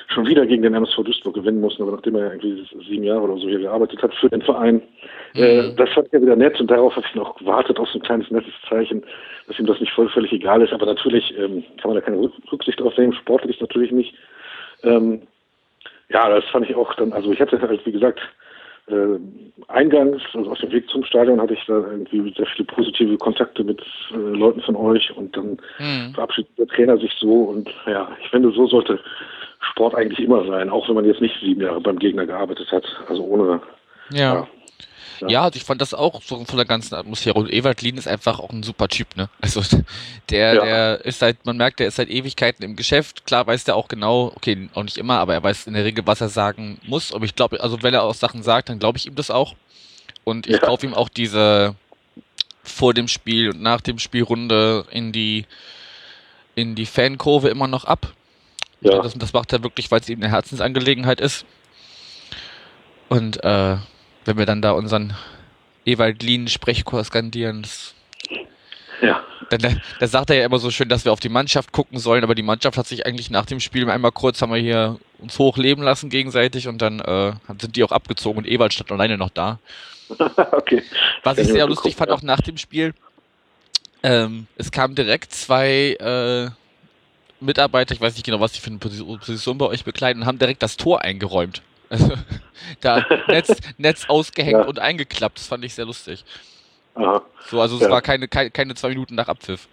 schon 0.08 0.26
wieder 0.26 0.46
gegen 0.46 0.62
den 0.62 0.74
MSV 0.74 1.02
Duisburg 1.02 1.34
gewinnen 1.34 1.60
muss, 1.60 1.78
aber 1.80 1.92
nachdem 1.92 2.16
er 2.16 2.32
irgendwie 2.32 2.66
sieben 2.88 3.04
Jahre 3.04 3.22
oder 3.22 3.36
so 3.36 3.48
hier 3.48 3.58
gearbeitet 3.58 4.02
hat 4.02 4.14
für 4.14 4.30
den 4.30 4.42
Verein. 4.42 4.80
Mhm. 5.34 5.42
Äh, 5.42 5.74
das 5.76 5.90
fand 5.90 6.06
ich 6.06 6.12
ja 6.12 6.22
wieder 6.22 6.36
nett 6.36 6.58
und 6.60 6.70
darauf 6.70 6.96
habe 6.96 7.06
ich 7.06 7.14
noch 7.14 7.36
gewartet, 7.36 7.78
auf 7.78 7.88
so 7.90 7.98
ein 7.98 8.02
kleines 8.02 8.30
nettes 8.30 8.54
Zeichen, 8.68 9.02
dass 9.46 9.58
ihm 9.58 9.66
das 9.66 9.80
nicht 9.80 9.92
voll 9.92 10.08
völlig 10.08 10.32
egal 10.32 10.62
ist. 10.62 10.72
Aber 10.72 10.86
natürlich 10.86 11.36
ähm, 11.38 11.62
kann 11.80 11.90
man 11.90 11.96
da 11.96 12.00
keine 12.00 12.30
Rücksicht 12.50 12.80
drauf 12.80 12.96
nehmen, 12.96 13.12
sportlich 13.12 13.60
natürlich 13.60 13.92
nicht. 13.92 14.14
Ähm, 14.82 15.22
ja, 16.08 16.28
das 16.28 16.44
fand 16.46 16.68
ich 16.68 16.76
auch 16.76 16.94
dann, 16.94 17.12
also 17.12 17.32
ich 17.32 17.40
hatte 17.40 17.60
halt, 17.60 17.84
wie 17.84 17.92
gesagt, 17.92 18.20
äh, 18.88 19.18
eingangs, 19.68 20.22
also 20.34 20.50
auf 20.50 20.58
dem 20.58 20.72
Weg 20.72 20.88
zum 20.90 21.04
Stadion, 21.04 21.40
hatte 21.40 21.54
ich 21.54 21.64
da 21.66 21.74
irgendwie 21.74 22.32
sehr 22.36 22.46
viele 22.46 22.66
positive 22.66 23.16
Kontakte 23.16 23.64
mit 23.64 23.80
äh, 24.12 24.16
Leuten 24.16 24.60
von 24.60 24.76
euch 24.76 25.14
und 25.16 25.36
dann 25.36 25.58
mhm. 25.78 26.12
verabschiedet 26.14 26.58
der 26.58 26.66
Trainer 26.66 26.98
sich 26.98 27.12
so 27.18 27.44
und 27.44 27.70
ja, 27.86 28.08
ich 28.22 28.28
finde, 28.30 28.52
so 28.52 28.66
sollte 28.66 29.00
Sport 29.60 29.94
eigentlich 29.94 30.20
immer 30.20 30.44
sein, 30.46 30.70
auch 30.70 30.86
wenn 30.88 30.96
man 30.96 31.06
jetzt 31.06 31.20
nicht 31.20 31.34
sieben 31.40 31.62
Jahre 31.62 31.80
beim 31.80 31.98
Gegner 31.98 32.26
gearbeitet 32.26 32.70
hat, 32.70 32.84
also 33.08 33.24
ohne. 33.24 33.60
Ja. 34.10 34.34
ja. 34.34 34.48
Ja. 35.26 35.42
also 35.42 35.56
ich 35.56 35.64
fand 35.64 35.80
das 35.80 35.94
auch 35.94 36.22
so 36.22 36.44
von 36.44 36.56
der 36.56 36.66
ganzen 36.66 36.94
Atmosphäre. 36.94 37.38
Und 37.38 37.52
Ewald 37.52 37.82
Lien 37.82 37.96
ist 37.96 38.08
einfach 38.08 38.38
auch 38.38 38.50
ein 38.50 38.62
super 38.62 38.88
Typ, 38.88 39.16
ne? 39.16 39.28
Also 39.40 39.62
der, 40.30 40.54
ja. 40.54 40.64
der 40.64 41.04
ist 41.04 41.22
halt, 41.22 41.44
man 41.44 41.56
merkt, 41.56 41.80
der 41.80 41.88
ist 41.88 41.96
seit 41.96 42.08
Ewigkeiten 42.08 42.64
im 42.64 42.76
Geschäft. 42.76 43.26
Klar 43.26 43.46
weiß 43.46 43.64
der 43.64 43.76
auch 43.76 43.88
genau, 43.88 44.32
okay, 44.34 44.68
auch 44.74 44.82
nicht 44.82 44.98
immer, 44.98 45.18
aber 45.18 45.34
er 45.34 45.42
weiß 45.42 45.66
in 45.66 45.74
der 45.74 45.84
Regel, 45.84 46.06
was 46.06 46.20
er 46.20 46.28
sagen 46.28 46.78
muss. 46.82 47.12
Aber 47.12 47.24
ich 47.24 47.34
glaube, 47.34 47.60
also 47.62 47.82
wenn 47.82 47.94
er 47.94 48.02
auch 48.02 48.14
Sachen 48.14 48.42
sagt, 48.42 48.68
dann 48.68 48.78
glaube 48.78 48.98
ich 48.98 49.06
ihm 49.06 49.14
das 49.14 49.30
auch. 49.30 49.54
Und 50.24 50.46
ich 50.46 50.54
ja. 50.54 50.58
kaufe 50.58 50.86
ihm 50.86 50.94
auch 50.94 51.08
diese 51.08 51.74
vor 52.62 52.94
dem 52.94 53.08
Spiel 53.08 53.50
und 53.50 53.60
nach 53.62 53.82
dem 53.82 53.98
Spielrunde 53.98 54.86
in 54.90 55.12
die 55.12 55.46
in 56.54 56.74
die 56.74 56.86
Fankurve 56.86 57.48
immer 57.48 57.66
noch 57.66 57.84
ab. 57.84 58.12
Ja. 58.80 59.02
Das, 59.02 59.14
das 59.14 59.32
macht 59.32 59.52
er 59.52 59.62
wirklich, 59.62 59.90
weil 59.90 60.00
es 60.00 60.08
ihm 60.08 60.22
eine 60.22 60.30
Herzensangelegenheit 60.30 61.20
ist. 61.20 61.44
Und 63.08 63.42
äh, 63.42 63.76
wenn 64.24 64.38
wir 64.38 64.46
dann 64.46 64.62
da 64.62 64.72
unseren 64.72 65.14
Ewald 65.84 66.22
Lien 66.22 66.48
Sprechchor 66.48 67.04
skandieren, 67.04 67.62
das 67.62 67.94
ja. 69.02 69.22
Dann, 69.50 69.82
da 70.00 70.06
sagt 70.06 70.30
er 70.30 70.36
ja 70.36 70.46
immer 70.46 70.58
so 70.58 70.70
schön, 70.70 70.88
dass 70.88 71.04
wir 71.04 71.12
auf 71.12 71.20
die 71.20 71.28
Mannschaft 71.28 71.72
gucken 71.72 71.98
sollen, 71.98 72.24
aber 72.24 72.34
die 72.34 72.42
Mannschaft 72.42 72.78
hat 72.78 72.86
sich 72.86 73.04
eigentlich 73.04 73.30
nach 73.30 73.44
dem 73.44 73.60
Spiel 73.60 73.88
einmal 73.90 74.12
kurz 74.12 74.40
haben 74.40 74.52
wir 74.52 74.60
hier 74.60 74.98
uns 75.18 75.38
hochleben 75.38 75.84
lassen 75.84 76.08
gegenseitig 76.08 76.68
und 76.68 76.80
dann 76.80 77.00
äh, 77.00 77.32
sind 77.60 77.76
die 77.76 77.84
auch 77.84 77.92
abgezogen 77.92 78.38
und 78.38 78.46
Ewald 78.46 78.72
stand 78.72 78.90
alleine 78.92 79.18
noch 79.18 79.30
da. 79.30 79.58
okay. 80.52 80.82
Was 81.22 81.38
ich 81.38 81.48
sehr 81.48 81.66
lustig 81.66 81.96
fand, 81.96 82.10
ja. 82.10 82.16
auch 82.16 82.22
nach 82.22 82.40
dem 82.40 82.56
Spiel, 82.56 82.94
ähm, 84.02 84.46
es 84.56 84.70
kamen 84.70 84.94
direkt 84.94 85.32
zwei 85.32 85.96
äh, 86.00 86.50
Mitarbeiter, 87.40 87.94
ich 87.94 88.00
weiß 88.00 88.14
nicht 88.14 88.24
genau, 88.24 88.40
was 88.40 88.52
die 88.52 88.60
für 88.60 88.70
eine 88.70 88.78
Position 88.78 89.58
bei 89.58 89.66
euch 89.66 89.84
bekleiden, 89.84 90.22
und 90.22 90.26
haben 90.26 90.38
direkt 90.38 90.62
das 90.62 90.76
Tor 90.76 91.02
eingeräumt. 91.02 91.62
Also, 91.88 92.14
da 92.80 93.04
Netz, 93.28 93.60
Netz 93.78 94.08
ausgehängt 94.08 94.58
ja. 94.58 94.64
und 94.64 94.78
eingeklappt. 94.78 95.38
Das 95.38 95.46
fand 95.46 95.64
ich 95.64 95.74
sehr 95.74 95.86
lustig. 95.86 96.24
Aha. 96.94 97.22
So, 97.46 97.60
also 97.60 97.76
es 97.76 97.82
ja. 97.82 97.90
war 97.90 98.02
keine, 98.02 98.28
keine, 98.28 98.50
keine 98.50 98.74
zwei 98.74 98.90
Minuten 98.90 99.14
nach 99.14 99.28
Abpfiff. 99.28 99.68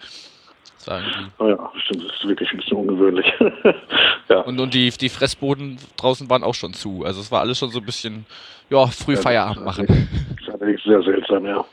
Oh 1.37 1.47
ja, 1.47 1.71
stimmt, 1.85 2.05
das 2.05 2.15
ist 2.15 2.27
wirklich 2.27 2.51
ein 2.51 2.57
bisschen 2.57 2.77
ungewöhnlich. 2.77 3.25
ja. 4.29 4.41
Und, 4.41 4.59
und 4.59 4.73
die, 4.73 4.89
die 4.89 5.09
Fressboden 5.09 5.77
draußen 5.97 6.29
waren 6.29 6.43
auch 6.43 6.55
schon 6.55 6.73
zu. 6.73 7.03
Also 7.05 7.21
es 7.21 7.31
war 7.31 7.41
alles 7.41 7.59
schon 7.59 7.69
so 7.69 7.79
ein 7.79 7.85
bisschen, 7.85 8.25
ja, 8.69 8.87
früh 8.87 9.13
ja, 9.13 9.21
Feierabend 9.21 9.65
machen. 9.65 9.85
Das 9.87 10.47
ist 10.47 10.49
allerdings 10.49 10.83
sehr 10.83 11.03
seltsam, 11.03 11.45
ja. 11.45 11.63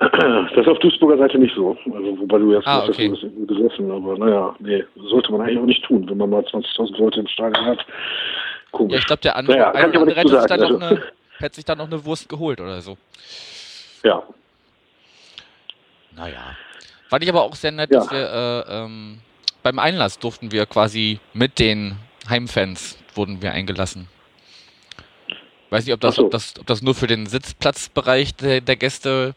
Das 0.00 0.56
ist 0.56 0.68
auf 0.68 0.78
Duisburger 0.80 1.18
Seite 1.18 1.38
nicht 1.38 1.54
so. 1.54 1.76
Also, 1.86 2.18
wobei 2.18 2.38
du 2.38 2.52
jetzt 2.52 2.66
ah, 2.66 2.84
okay. 2.86 3.10
hast 3.10 3.22
gesessen, 3.46 3.90
aber 3.90 4.18
naja, 4.18 4.54
nee, 4.58 4.84
sollte 4.96 5.30
man 5.32 5.42
eigentlich 5.42 5.58
auch 5.58 5.66
nicht 5.66 5.84
tun, 5.84 6.08
wenn 6.08 6.18
man 6.18 6.30
mal 6.30 6.42
20.000 6.42 6.98
Leute 6.98 7.20
im 7.20 7.28
Stadion 7.28 7.64
hat. 7.64 7.86
Komisch. 8.74 8.92
Ja, 8.92 8.98
ich 8.98 9.06
glaube, 9.06 9.22
der 9.22 9.36
andere, 9.36 9.56
naja, 9.56 9.72
ein, 9.72 9.96
andere 9.96 10.14
hätte, 10.14 10.28
sich 10.28 10.46
dann 10.46 10.60
also. 10.60 10.78
noch 10.78 10.90
eine, 10.90 11.02
hätte 11.38 11.54
sich 11.56 11.64
dann 11.64 11.78
noch 11.78 11.86
eine 11.86 12.04
Wurst 12.04 12.28
geholt 12.28 12.60
oder 12.60 12.80
so. 12.82 12.98
Ja. 14.02 14.22
Naja. 16.12 16.56
Fand 17.08 17.22
ich 17.22 17.30
aber 17.30 17.42
auch 17.42 17.54
sehr 17.54 17.72
nett, 17.72 17.90
ja. 17.90 18.00
dass 18.00 18.10
wir 18.10 18.66
äh, 18.68 18.84
ähm, 18.84 19.20
beim 19.62 19.78
Einlass 19.78 20.18
durften 20.18 20.52
wir 20.52 20.66
quasi 20.66 21.20
mit 21.32 21.58
den 21.58 21.96
Heimfans 22.28 22.98
wurden 23.14 23.40
wir 23.42 23.52
eingelassen. 23.52 24.08
Weiß 25.70 25.84
nicht, 25.86 25.94
ob 25.94 26.00
das, 26.00 26.16
so. 26.16 26.26
ob 26.26 26.30
das, 26.30 26.54
ob 26.58 26.66
das 26.66 26.82
nur 26.82 26.94
für 26.94 27.06
den 27.06 27.26
Sitzplatzbereich 27.26 28.34
der, 28.34 28.60
der 28.60 28.76
Gäste 28.76 29.34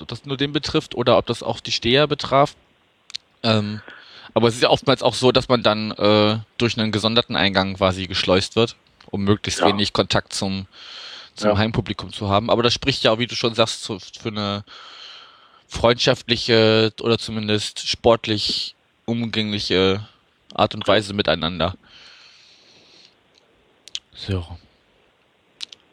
ob 0.00 0.08
das 0.08 0.24
nur 0.24 0.36
den 0.36 0.52
betrifft 0.52 0.94
oder 0.94 1.18
ob 1.18 1.26
das 1.26 1.42
auch 1.42 1.60
die 1.60 1.72
Steher 1.72 2.06
betraf. 2.06 2.54
Ähm, 3.42 3.80
aber 4.34 4.48
es 4.48 4.54
ist 4.54 4.62
ja 4.62 4.70
oftmals 4.70 5.02
auch 5.02 5.14
so, 5.14 5.32
dass 5.32 5.48
man 5.48 5.62
dann 5.62 5.90
äh, 5.92 6.38
durch 6.58 6.78
einen 6.78 6.92
gesonderten 6.92 7.36
Eingang 7.36 7.74
quasi 7.74 8.06
geschleust 8.06 8.56
wird, 8.56 8.76
um 9.10 9.24
möglichst 9.24 9.60
ja. 9.60 9.66
wenig 9.66 9.92
Kontakt 9.92 10.32
zum, 10.32 10.66
zum 11.34 11.50
ja. 11.50 11.56
Heimpublikum 11.56 12.12
zu 12.12 12.28
haben. 12.28 12.50
Aber 12.50 12.62
das 12.62 12.72
spricht 12.72 13.04
ja 13.04 13.12
auch, 13.12 13.18
wie 13.18 13.26
du 13.26 13.34
schon 13.34 13.54
sagst, 13.54 13.82
zu, 13.82 13.98
für 13.98 14.28
eine 14.28 14.64
freundschaftliche 15.68 16.92
oder 17.00 17.18
zumindest 17.18 17.88
sportlich 17.88 18.74
umgängliche 19.04 20.06
Art 20.54 20.74
und 20.74 20.86
Weise 20.86 21.14
miteinander. 21.14 21.74
So. 24.14 24.46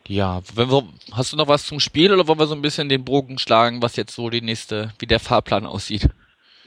Ja, 0.07 0.41
wenn 0.55 0.71
wir, 0.71 0.87
hast 1.11 1.33
du 1.33 1.37
noch 1.37 1.47
was 1.47 1.65
zum 1.65 1.79
Spiel 1.79 2.11
oder 2.11 2.27
wollen 2.27 2.39
wir 2.39 2.47
so 2.47 2.55
ein 2.55 2.61
bisschen 2.61 2.89
den 2.89 3.05
Bogen 3.05 3.37
schlagen, 3.37 3.81
was 3.81 3.95
jetzt 3.95 4.15
so 4.15 4.29
die 4.29 4.41
nächste, 4.41 4.91
wie 4.99 5.05
der 5.05 5.19
Fahrplan 5.19 5.65
aussieht? 5.65 6.09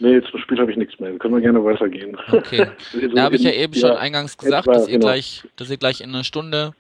Nee, 0.03 0.21
zum 0.29 0.41
Spiel 0.41 0.59
habe 0.59 0.69
ich 0.73 0.77
nichts 0.77 0.99
mehr. 0.99 1.17
Können 1.17 1.35
wir 1.35 1.41
gerne 1.41 1.65
weitergehen. 1.65 2.19
Okay. 2.33 2.67
da 3.15 3.23
habe 3.23 3.37
ich 3.37 3.43
ja 3.43 3.53
eben 3.53 3.73
schon 3.73 3.93
eingangs 3.93 4.37
gesagt, 4.37 4.67
etwa, 4.67 4.73
dass, 4.73 4.89
ihr 4.89 4.95
genau. 4.95 5.07
gleich, 5.07 5.45
dass 5.55 5.71
ihr 5.71 5.77
gleich 5.77 6.01
in 6.01 6.09
einer 6.09 6.25
Stunde 6.25 6.73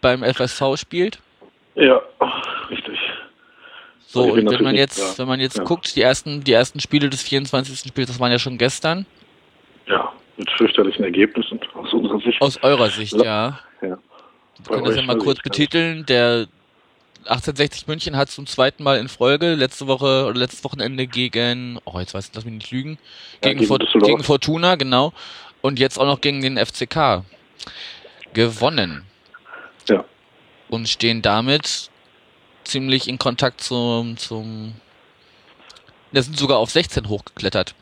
beim 0.00 0.24
FSV 0.24 0.62
spielt. 0.76 1.18
Ja, 1.74 2.00
richtig. 2.70 2.98
So, 4.06 4.32
und 4.32 4.50
wenn 4.50 4.62
man 4.62 4.76
jetzt, 4.76 4.98
ja. 4.98 5.18
wenn 5.18 5.28
man 5.28 5.40
jetzt 5.40 5.58
ja. 5.58 5.64
guckt, 5.64 5.94
die 5.94 6.00
ersten, 6.00 6.42
die 6.42 6.52
ersten 6.52 6.80
Spiele 6.80 7.10
des 7.10 7.22
24. 7.22 7.80
Spiels, 7.80 8.08
das 8.08 8.18
waren 8.18 8.32
ja 8.32 8.38
schon 8.38 8.56
gestern. 8.56 9.04
Ja, 9.86 10.10
mit 10.38 10.50
fürchterlichen 10.52 11.04
Ergebnissen 11.04 11.60
aus 11.74 11.92
unserer 11.92 12.20
Sicht. 12.20 12.40
Aus 12.40 12.62
eurer 12.62 12.88
Sicht, 12.88 13.12
ja. 13.12 13.60
ja. 13.82 13.88
Wir 13.90 13.98
können 14.66 14.84
das 14.86 14.96
ja 14.96 15.02
mal 15.02 15.18
kurz 15.18 15.42
betiteln. 15.42 16.06
Der 16.06 16.46
1860 17.28 17.86
München 17.86 18.16
hat 18.16 18.30
zum 18.30 18.46
zweiten 18.46 18.82
Mal 18.82 18.98
in 18.98 19.08
Folge 19.08 19.54
letzte 19.54 19.86
Woche 19.86 20.26
oder 20.26 20.38
letztes 20.38 20.64
Wochenende 20.64 21.06
gegen, 21.06 21.78
oh 21.84 21.98
jetzt 21.98 22.14
weiß 22.14 22.28
ich, 22.28 22.34
lass 22.34 22.44
mich 22.44 22.54
nicht 22.54 22.70
lügen, 22.70 22.98
gegen, 23.40 23.62
ja, 23.62 23.76
gegen, 23.76 24.00
gegen 24.00 24.24
Fortuna, 24.24 24.76
genau. 24.76 25.12
Und 25.62 25.78
jetzt 25.78 25.98
auch 25.98 26.06
noch 26.06 26.20
gegen 26.20 26.40
den 26.42 26.56
FCK 26.58 27.24
gewonnen. 28.32 29.04
Ja. 29.88 30.04
Und 30.68 30.88
stehen 30.88 31.22
damit 31.22 31.90
ziemlich 32.64 33.08
in 33.08 33.18
Kontakt 33.18 33.60
zum, 33.60 34.16
zum, 34.16 34.74
wir 36.12 36.22
sind 36.22 36.38
sogar 36.38 36.58
auf 36.58 36.70
16 36.70 37.08
hochgeklettert. 37.08 37.74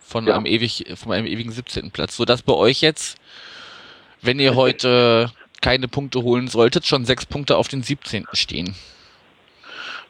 Von 0.00 0.26
Ja. 0.26 0.34
einem 0.34 0.46
ewig, 0.46 0.84
von 0.96 1.12
einem 1.12 1.26
ewigen 1.26 1.52
17. 1.52 1.90
Platz. 1.90 2.16
Sodass 2.16 2.42
bei 2.42 2.52
euch 2.52 2.80
jetzt, 2.80 3.16
wenn 4.20 4.38
ihr 4.38 4.54
heute 4.54 5.32
keine 5.62 5.88
Punkte 5.88 6.22
holen 6.22 6.48
solltet, 6.48 6.84
schon 6.84 7.06
sechs 7.06 7.24
Punkte 7.24 7.56
auf 7.56 7.68
den 7.68 7.82
17. 7.82 8.26
stehen. 8.34 8.74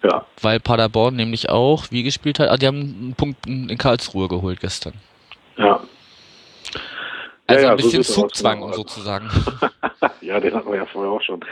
Ja, 0.03 0.27
Weil 0.41 0.59
Paderborn 0.59 1.15
nämlich 1.15 1.49
auch, 1.49 1.87
wie 1.91 2.03
gespielt 2.03 2.41
hat, 2.41 2.49
ah, 2.49 2.57
die 2.57 2.67
haben 2.67 2.81
einen 2.81 3.15
Punkt 3.15 3.47
in 3.47 3.79
Karlsruhe 3.79 4.27
geholt 4.27 4.61
gestern. 4.61 4.95
ja. 5.57 5.81
Also 7.47 7.67
ja, 7.67 7.73
ein 7.73 7.79
so 7.79 7.85
bisschen 7.85 8.01
aus, 8.01 8.15
Zugzwang 8.15 8.61
genau. 8.61 8.73
sozusagen. 8.73 9.29
ja, 10.21 10.41
den 10.41 10.55
hatten 10.55 10.71
wir 10.71 10.77
ja 10.77 10.87
vorher 10.87 11.12
auch 11.12 11.21
schon. 11.21 11.45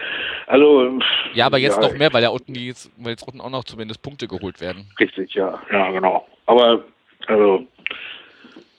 Also, 0.46 0.98
Ja, 1.34 1.46
aber 1.46 1.58
jetzt 1.58 1.82
ja, 1.82 1.88
noch 1.88 1.94
mehr, 1.98 2.12
weil 2.12 2.22
ja 2.22 2.30
unten 2.30 2.54
jetzt, 2.54 2.90
weil 2.96 3.10
jetzt 3.10 3.26
unten 3.26 3.40
auch 3.40 3.50
noch 3.50 3.64
zumindest 3.64 4.00
Punkte 4.00 4.28
geholt 4.28 4.60
werden. 4.60 4.86
Richtig, 4.98 5.34
ja, 5.34 5.60
ja, 5.70 5.90
genau. 5.90 6.26
Aber, 6.46 6.84
also, 7.26 7.66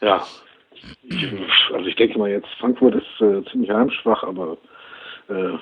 ja, 0.01 0.25
ich, 1.03 1.27
also 1.73 1.85
ich 1.85 1.95
denke 1.95 2.17
mal 2.17 2.29
jetzt, 2.29 2.47
Frankfurt 2.59 2.95
ist 2.95 3.21
äh, 3.21 3.43
ziemlich 3.51 3.69
heimschwach, 3.69 4.23
aber 4.23 4.57
äh, 5.31 5.57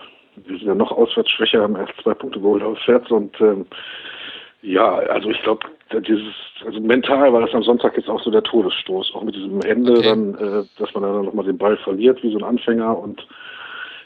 wir 0.47 0.57
sind 0.57 0.67
ja 0.67 0.75
noch 0.75 0.91
auswärts 0.91 1.29
schwächer, 1.31 1.61
haben 1.61 1.75
erst 1.75 1.93
zwei 2.01 2.13
Punkte 2.13 2.39
geholt 2.39 2.63
auswärts 2.63 3.11
und 3.11 3.39
ähm, 3.41 3.65
ja, 4.61 4.95
also 4.95 5.29
ich 5.29 5.41
glaube, 5.41 5.67
dieses, 6.07 6.33
also 6.65 6.79
mental 6.81 7.31
war 7.31 7.41
das 7.41 7.53
am 7.53 7.63
Sonntag 7.63 7.95
jetzt 7.95 8.09
auch 8.09 8.21
so 8.21 8.29
der 8.29 8.43
Todesstoß, 8.43 9.13
auch 9.15 9.23
mit 9.23 9.35
diesem 9.35 9.61
Ende 9.61 9.93
Okay. 9.93 10.09
dann, 10.09 10.35
äh, 10.35 10.65
dass 10.77 10.93
man 10.93 11.03
dann 11.03 11.25
nochmal 11.25 11.45
den 11.45 11.57
Ball 11.57 11.77
verliert 11.77 12.21
wie 12.23 12.31
so 12.31 12.37
ein 12.39 12.43
Anfänger 12.43 12.97
und 12.97 13.25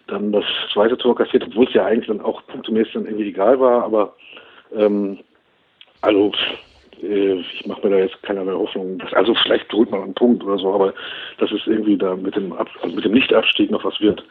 dann 0.07 0.31
das 0.31 0.45
zweite 0.71 0.97
Tor 0.97 1.15
kassiert, 1.15 1.43
obwohl 1.47 1.65
es 1.65 1.73
ja 1.73 1.85
eigentlich 1.85 2.07
dann 2.07 2.21
auch 2.21 2.45
punktemäßig 2.47 2.93
dann 2.93 3.05
irgendwie 3.05 3.29
egal 3.29 3.59
war, 3.59 3.83
aber 3.83 4.15
ähm, 4.75 5.19
also 6.01 6.31
äh, 7.01 7.35
ich 7.39 7.65
mache 7.65 7.87
mir 7.87 7.95
da 7.95 8.03
jetzt 8.03 8.21
keinerlei 8.23 8.53
Hoffnung. 8.53 8.97
Dass, 8.99 9.13
also 9.13 9.33
vielleicht 9.35 9.71
holt 9.73 9.91
man 9.91 10.03
einen 10.03 10.13
Punkt 10.13 10.43
oder 10.43 10.57
so, 10.57 10.73
aber 10.73 10.93
dass 11.37 11.51
es 11.51 11.65
irgendwie 11.65 11.97
da 11.97 12.15
mit 12.15 12.35
dem 12.35 12.53
Ab 12.53 12.69
also 12.81 12.95
mit 12.95 13.05
dem 13.05 13.13
Nichtabstieg 13.13 13.71
noch 13.71 13.83
was 13.83 13.99
wird, 14.01 14.23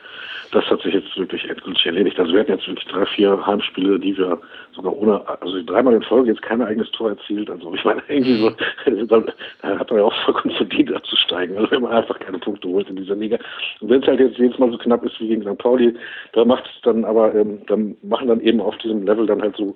das 0.53 0.65
hat 0.67 0.83
sich 0.83 0.93
jetzt 0.93 1.17
wirklich 1.17 1.49
endgültig 1.49 1.87
erledigt. 1.87 2.19
Also 2.21 2.33
wir 2.33 2.41
hatten 2.41 2.53
jetzt 2.53 2.69
wirklich 2.69 2.87
drei, 2.87 3.07
vier 3.07 3.47
Heimspiele, 3.47 3.99
die 3.99 4.17
wir 4.17 4.39
sogar 4.75 4.95
ohne, 4.95 5.23
also 5.41 5.63
dreimal 5.65 5.95
in 5.95 6.03
Folge 6.03 6.31
jetzt 6.31 6.43
kein 6.43 6.61
eigenes 6.61 6.91
Tor 6.91 7.11
erzielt. 7.11 7.49
Also 7.51 7.75
ich 7.75 7.85
meine, 7.85 8.03
irgendwie 8.09 8.37
so, 8.37 8.51
dann 9.07 9.33
hat 9.63 9.91
man 9.91 9.99
ja 9.99 10.05
auch 10.05 10.25
vollkommen 10.25 10.55
verdient 10.55 10.93
abzusteigen, 10.93 11.57
also 11.57 11.71
wenn 11.71 11.83
man 11.83 11.93
einfach 11.93 12.19
keine 12.19 12.39
Punkte 12.39 12.69
holt 12.69 12.89
in 12.89 12.97
dieser 12.97 13.17
Liga. 13.17 13.39
Und 13.81 13.89
wenn 13.89 14.03
es 14.03 14.07
halt 14.07 14.21
jetzt 14.21 14.39
jedes 14.39 14.59
Mal 14.59 14.71
so 14.71 14.79
knapp 14.79 15.03
ist 15.05 15.19
wie 15.21 15.29
gegen 15.29 15.43
St. 15.43 15.59
Pauli, 15.59 15.95
da 16.33 16.45
macht 16.45 16.67
es 16.67 16.81
dann 16.83 17.05
aber, 17.05 17.35
ähm, 17.35 17.63
dann 17.67 17.97
machen 18.03 18.29
dann 18.29 18.41
eben 18.41 18.61
auf 18.61 18.77
diesem 18.79 19.07
Level 19.07 19.27
dann 19.27 19.41
halt 19.41 19.57
so 19.57 19.75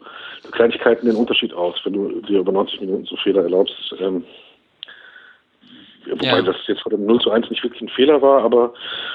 Kleinigkeiten 0.52 1.06
den 1.06 1.16
Unterschied 1.16 1.54
aus, 1.54 1.80
wenn 1.84 1.94
du 1.94 2.20
dir 2.20 2.40
über 2.40 2.52
90 2.52 2.75
Minuten 2.80 3.04
so 3.06 3.16
Fehler 3.16 3.42
erlaubst. 3.42 3.74
Ähm, 3.98 4.24
wobei 6.06 6.26
Ja. 6.26 6.42
das 6.42 6.56
jetzt 6.66 6.82
vor 6.82 6.90
dem 6.90 7.04
0 7.06 7.20
zu 7.20 7.30
1 7.30 7.50
nicht 7.50 7.62
wirklich 7.62 7.82
ein 7.82 7.88
Fehler 7.88 8.22
war, 8.22 8.42
aber 8.42 8.72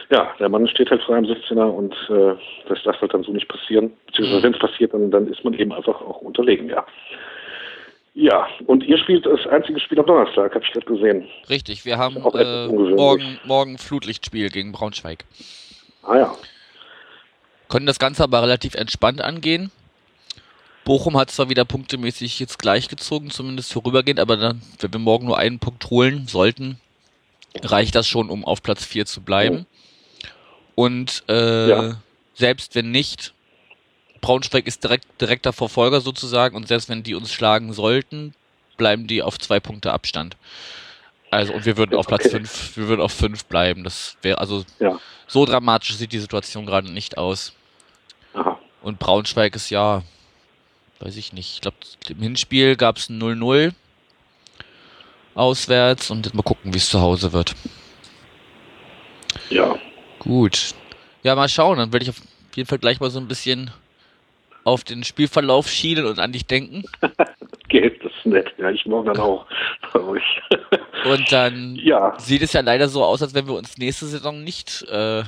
ja, 0.09 0.33
der 0.39 0.49
Mann 0.49 0.67
steht 0.67 0.89
halt 0.91 1.01
frei 1.03 1.17
am 1.17 1.25
16er 1.25 1.63
und 1.69 1.93
äh, 2.09 2.35
das 2.67 2.83
darf 2.83 2.99
halt 3.01 3.13
dann 3.13 3.23
so 3.23 3.31
nicht 3.31 3.47
passieren. 3.47 3.93
Beziehungsweise 4.07 4.43
wenn 4.43 4.53
es 4.53 4.59
passiert, 4.59 4.93
dann, 4.93 5.09
dann 5.11 5.27
ist 5.27 5.43
man 5.43 5.53
eben 5.53 5.71
einfach 5.71 6.01
auch 6.01 6.21
unterlegen, 6.21 6.69
ja. 6.69 6.85
Ja, 8.13 8.45
und 8.67 8.83
ihr 8.83 8.97
spielt 8.97 9.25
das 9.25 9.47
einzige 9.47 9.79
Spiel 9.79 9.97
am 9.99 10.05
Donnerstag, 10.05 10.53
habe 10.53 10.65
ich 10.65 10.71
gerade 10.73 10.85
gesehen. 10.85 11.25
Richtig, 11.49 11.85
wir 11.85 11.97
haben 11.97 12.17
äh, 12.17 12.67
morgen, 12.67 13.39
morgen 13.45 13.77
Flutlichtspiel 13.77 14.49
gegen 14.49 14.73
Braunschweig. 14.73 15.23
Ah 16.03 16.17
ja, 16.17 16.35
Können 17.69 17.85
das 17.85 17.99
Ganze 17.99 18.23
aber 18.23 18.41
relativ 18.41 18.75
entspannt 18.75 19.21
angehen. 19.21 19.71
Bochum 20.83 21.17
hat 21.17 21.29
zwar 21.31 21.49
wieder 21.49 21.65
punktemäßig 21.65 22.39
jetzt 22.39 22.59
gleichgezogen, 22.59 23.29
zumindest 23.29 23.71
vorübergehend, 23.73 24.19
aber 24.19 24.37
dann, 24.37 24.61
wenn 24.79 24.91
wir 24.93 24.99
morgen 24.99 25.25
nur 25.27 25.37
einen 25.37 25.59
Punkt 25.59 25.89
holen 25.89 26.27
sollten, 26.27 26.79
reicht 27.61 27.95
das 27.95 28.07
schon, 28.07 28.29
um 28.29 28.43
auf 28.45 28.63
Platz 28.63 28.83
4 28.85 29.05
zu 29.05 29.21
bleiben. 29.21 29.67
Und 30.75 31.23
äh, 31.29 31.69
Ja. 31.69 32.01
selbst 32.33 32.75
wenn 32.75 32.91
nicht, 32.91 33.33
Braunschweig 34.21 34.67
ist 34.67 34.83
direkt, 34.83 35.05
direkter 35.19 35.53
Verfolger 35.53 36.01
sozusagen 36.01 36.55
und 36.55 36.67
selbst 36.67 36.89
wenn 36.89 37.03
die 37.03 37.15
uns 37.15 37.31
schlagen 37.31 37.73
sollten, 37.73 38.33
bleiben 38.77 39.07
die 39.07 39.21
auf 39.21 39.37
zwei 39.39 39.59
Punkte 39.59 39.91
Abstand. 39.93 40.37
Also 41.29 41.53
und 41.53 41.65
wir 41.65 41.77
würden 41.77 41.95
auf 41.95 42.07
Platz 42.07 42.25
Okay. 42.25 42.37
5, 42.37 42.77
wir 42.77 42.87
würden 42.87 43.01
auf 43.01 43.13
5 43.13 43.45
bleiben. 43.45 43.83
Das 43.83 44.17
wäre 44.21 44.39
also 44.39 44.65
ja, 44.79 44.99
so 45.27 45.45
dramatisch 45.45 45.95
sieht 45.95 46.11
die 46.11 46.19
Situation 46.19 46.65
gerade 46.65 46.91
nicht 46.91 47.17
aus. 47.17 47.53
aha. 48.33 48.59
Und 48.81 48.99
Braunschweig 48.99 49.55
ist 49.55 49.69
ja, 49.69 50.03
weiß 51.01 51.17
ich 51.17 51.33
nicht, 51.33 51.55
ich 51.55 51.61
glaube, 51.61 51.77
im 52.09 52.21
Hinspiel 52.21 52.75
gab 52.75 52.97
es 52.97 53.09
ein 53.09 53.21
0-0 53.21 53.73
auswärts 55.35 56.11
und 56.11 56.25
jetzt 56.25 56.35
mal 56.35 56.43
gucken, 56.43 56.73
wie 56.73 56.77
es 56.77 56.89
zu 56.89 57.01
Hause 57.01 57.33
wird. 57.33 57.55
Ja, 59.49 59.77
Gut. 60.21 60.75
Ja, 61.23 61.33
mal 61.35 61.49
schauen, 61.49 61.79
dann 61.79 61.91
werde 61.91 62.03
ich 62.03 62.09
auf 62.11 62.21
jeden 62.53 62.69
Fall 62.69 62.77
gleich 62.77 62.99
mal 62.99 63.09
so 63.09 63.19
ein 63.19 63.27
bisschen 63.27 63.71
auf 64.63 64.83
den 64.83 65.03
Spielverlauf 65.03 65.67
schielen 65.67 66.05
und 66.05 66.19
an 66.19 66.31
dich 66.31 66.45
denken. 66.45 66.83
geht, 67.69 68.03
das 68.03 68.11
nett. 68.23 68.53
Ja, 68.59 68.69
ich 68.69 68.85
morgen 68.85 69.07
dann 69.07 69.17
auch 69.17 69.47
bei 69.93 69.99
euch. 69.99 70.41
Und 71.05 71.31
dann 71.31 71.75
ja. 71.75 72.13
sieht 72.19 72.43
es 72.43 72.53
ja 72.53 72.61
leider 72.61 72.87
so 72.87 73.03
aus, 73.03 73.23
als 73.23 73.33
wenn 73.33 73.47
wir 73.47 73.55
uns 73.55 73.79
nächste 73.79 74.05
Saison 74.05 74.43
nicht 74.43 74.85
äh, 74.91 75.23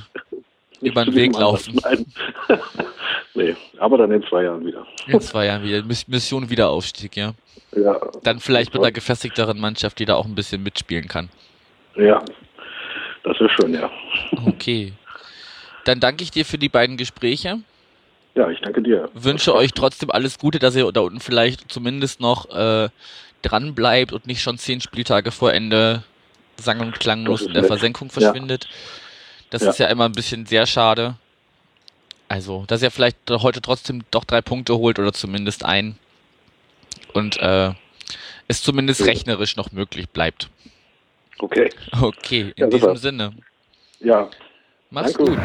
nicht 0.80 0.92
über 0.92 1.04
den 1.04 1.16
Weg 1.16 1.36
laufen. 1.36 1.80
Nee, 3.34 3.56
aber 3.78 3.98
dann 3.98 4.12
in 4.12 4.22
zwei 4.28 4.44
Jahren 4.44 4.64
wieder. 4.64 4.86
in 5.08 5.20
zwei 5.20 5.46
Jahren 5.46 5.62
wieder. 5.64 5.82
Miss- 5.82 6.06
Mission 6.06 6.48
Wiederaufstieg, 6.50 7.16
ja. 7.16 7.34
Ja, 7.74 8.00
Dann 8.22 8.38
vielleicht 8.38 8.72
mit 8.72 8.82
einer 8.82 8.92
gefestigteren 8.92 9.58
Mannschaft, 9.58 9.98
die 9.98 10.04
da 10.04 10.14
auch 10.14 10.24
ein 10.26 10.34
bisschen 10.36 10.62
mitspielen 10.62 11.08
kann. 11.08 11.28
ja, 11.96 12.22
das 13.24 13.40
wäre 13.40 13.50
schön, 13.50 13.74
ja. 13.74 13.90
Okay. 14.46 14.92
Dann 15.84 15.98
danke 15.98 16.22
ich 16.22 16.30
dir 16.30 16.44
für 16.44 16.58
die 16.58 16.68
beiden 16.68 16.96
Gespräche. 16.96 17.58
Ja, 18.36 18.48
ich 18.50 18.60
danke 18.60 18.82
dir. 18.82 19.08
Wünsche 19.14 19.54
euch 19.54 19.72
trotzdem 19.72 20.10
alles 20.10 20.38
Gute, 20.38 20.58
dass 20.58 20.76
ihr 20.76 20.90
da 20.92 21.00
unten 21.00 21.20
vielleicht 21.20 21.70
zumindest 21.72 22.20
noch 22.20 22.48
äh, 22.54 22.88
dran 23.42 23.74
bleibt 23.74 24.12
und 24.12 24.26
nicht 24.26 24.42
schon 24.42 24.58
zehn 24.58 24.80
Spieltage 24.80 25.30
vor 25.30 25.52
Ende 25.52 26.02
sang- 26.56 26.80
und 26.80 26.98
klanglos 27.00 27.40
ist 27.42 27.46
in 27.48 27.52
der 27.54 27.62
nett. 27.62 27.68
Versenkung 27.70 28.08
Ja. 28.08 28.12
verschwindet. 28.20 28.68
Das 29.50 29.62
Ja. 29.62 29.70
ist 29.70 29.78
ja 29.78 29.86
immer 29.88 30.04
ein 30.04 30.12
bisschen 30.12 30.46
sehr 30.46 30.66
schade. 30.66 31.16
Also, 32.28 32.64
dass 32.66 32.82
ihr 32.82 32.90
vielleicht 32.90 33.18
heute 33.30 33.60
trotzdem 33.60 34.02
doch 34.10 34.24
drei 34.24 34.40
Punkte 34.40 34.76
holt 34.76 34.98
oder 34.98 35.12
zumindest 35.12 35.64
ein. 35.64 35.96
Und 37.12 37.36
äh, 37.38 37.72
es 38.48 38.62
zumindest 38.62 39.00
Ja. 39.00 39.06
rechnerisch 39.06 39.56
noch 39.56 39.72
möglich 39.72 40.08
bleibt. 40.08 40.48
Okay, 41.38 41.70
Okay, 42.00 42.52
in 42.56 42.64
Ja, 42.64 42.66
diesem 42.68 42.96
Sinne. 42.96 43.32
ja, 44.00 44.28
Mach's 44.90 45.12
Danke. 45.14 45.32
gut. 45.32 45.38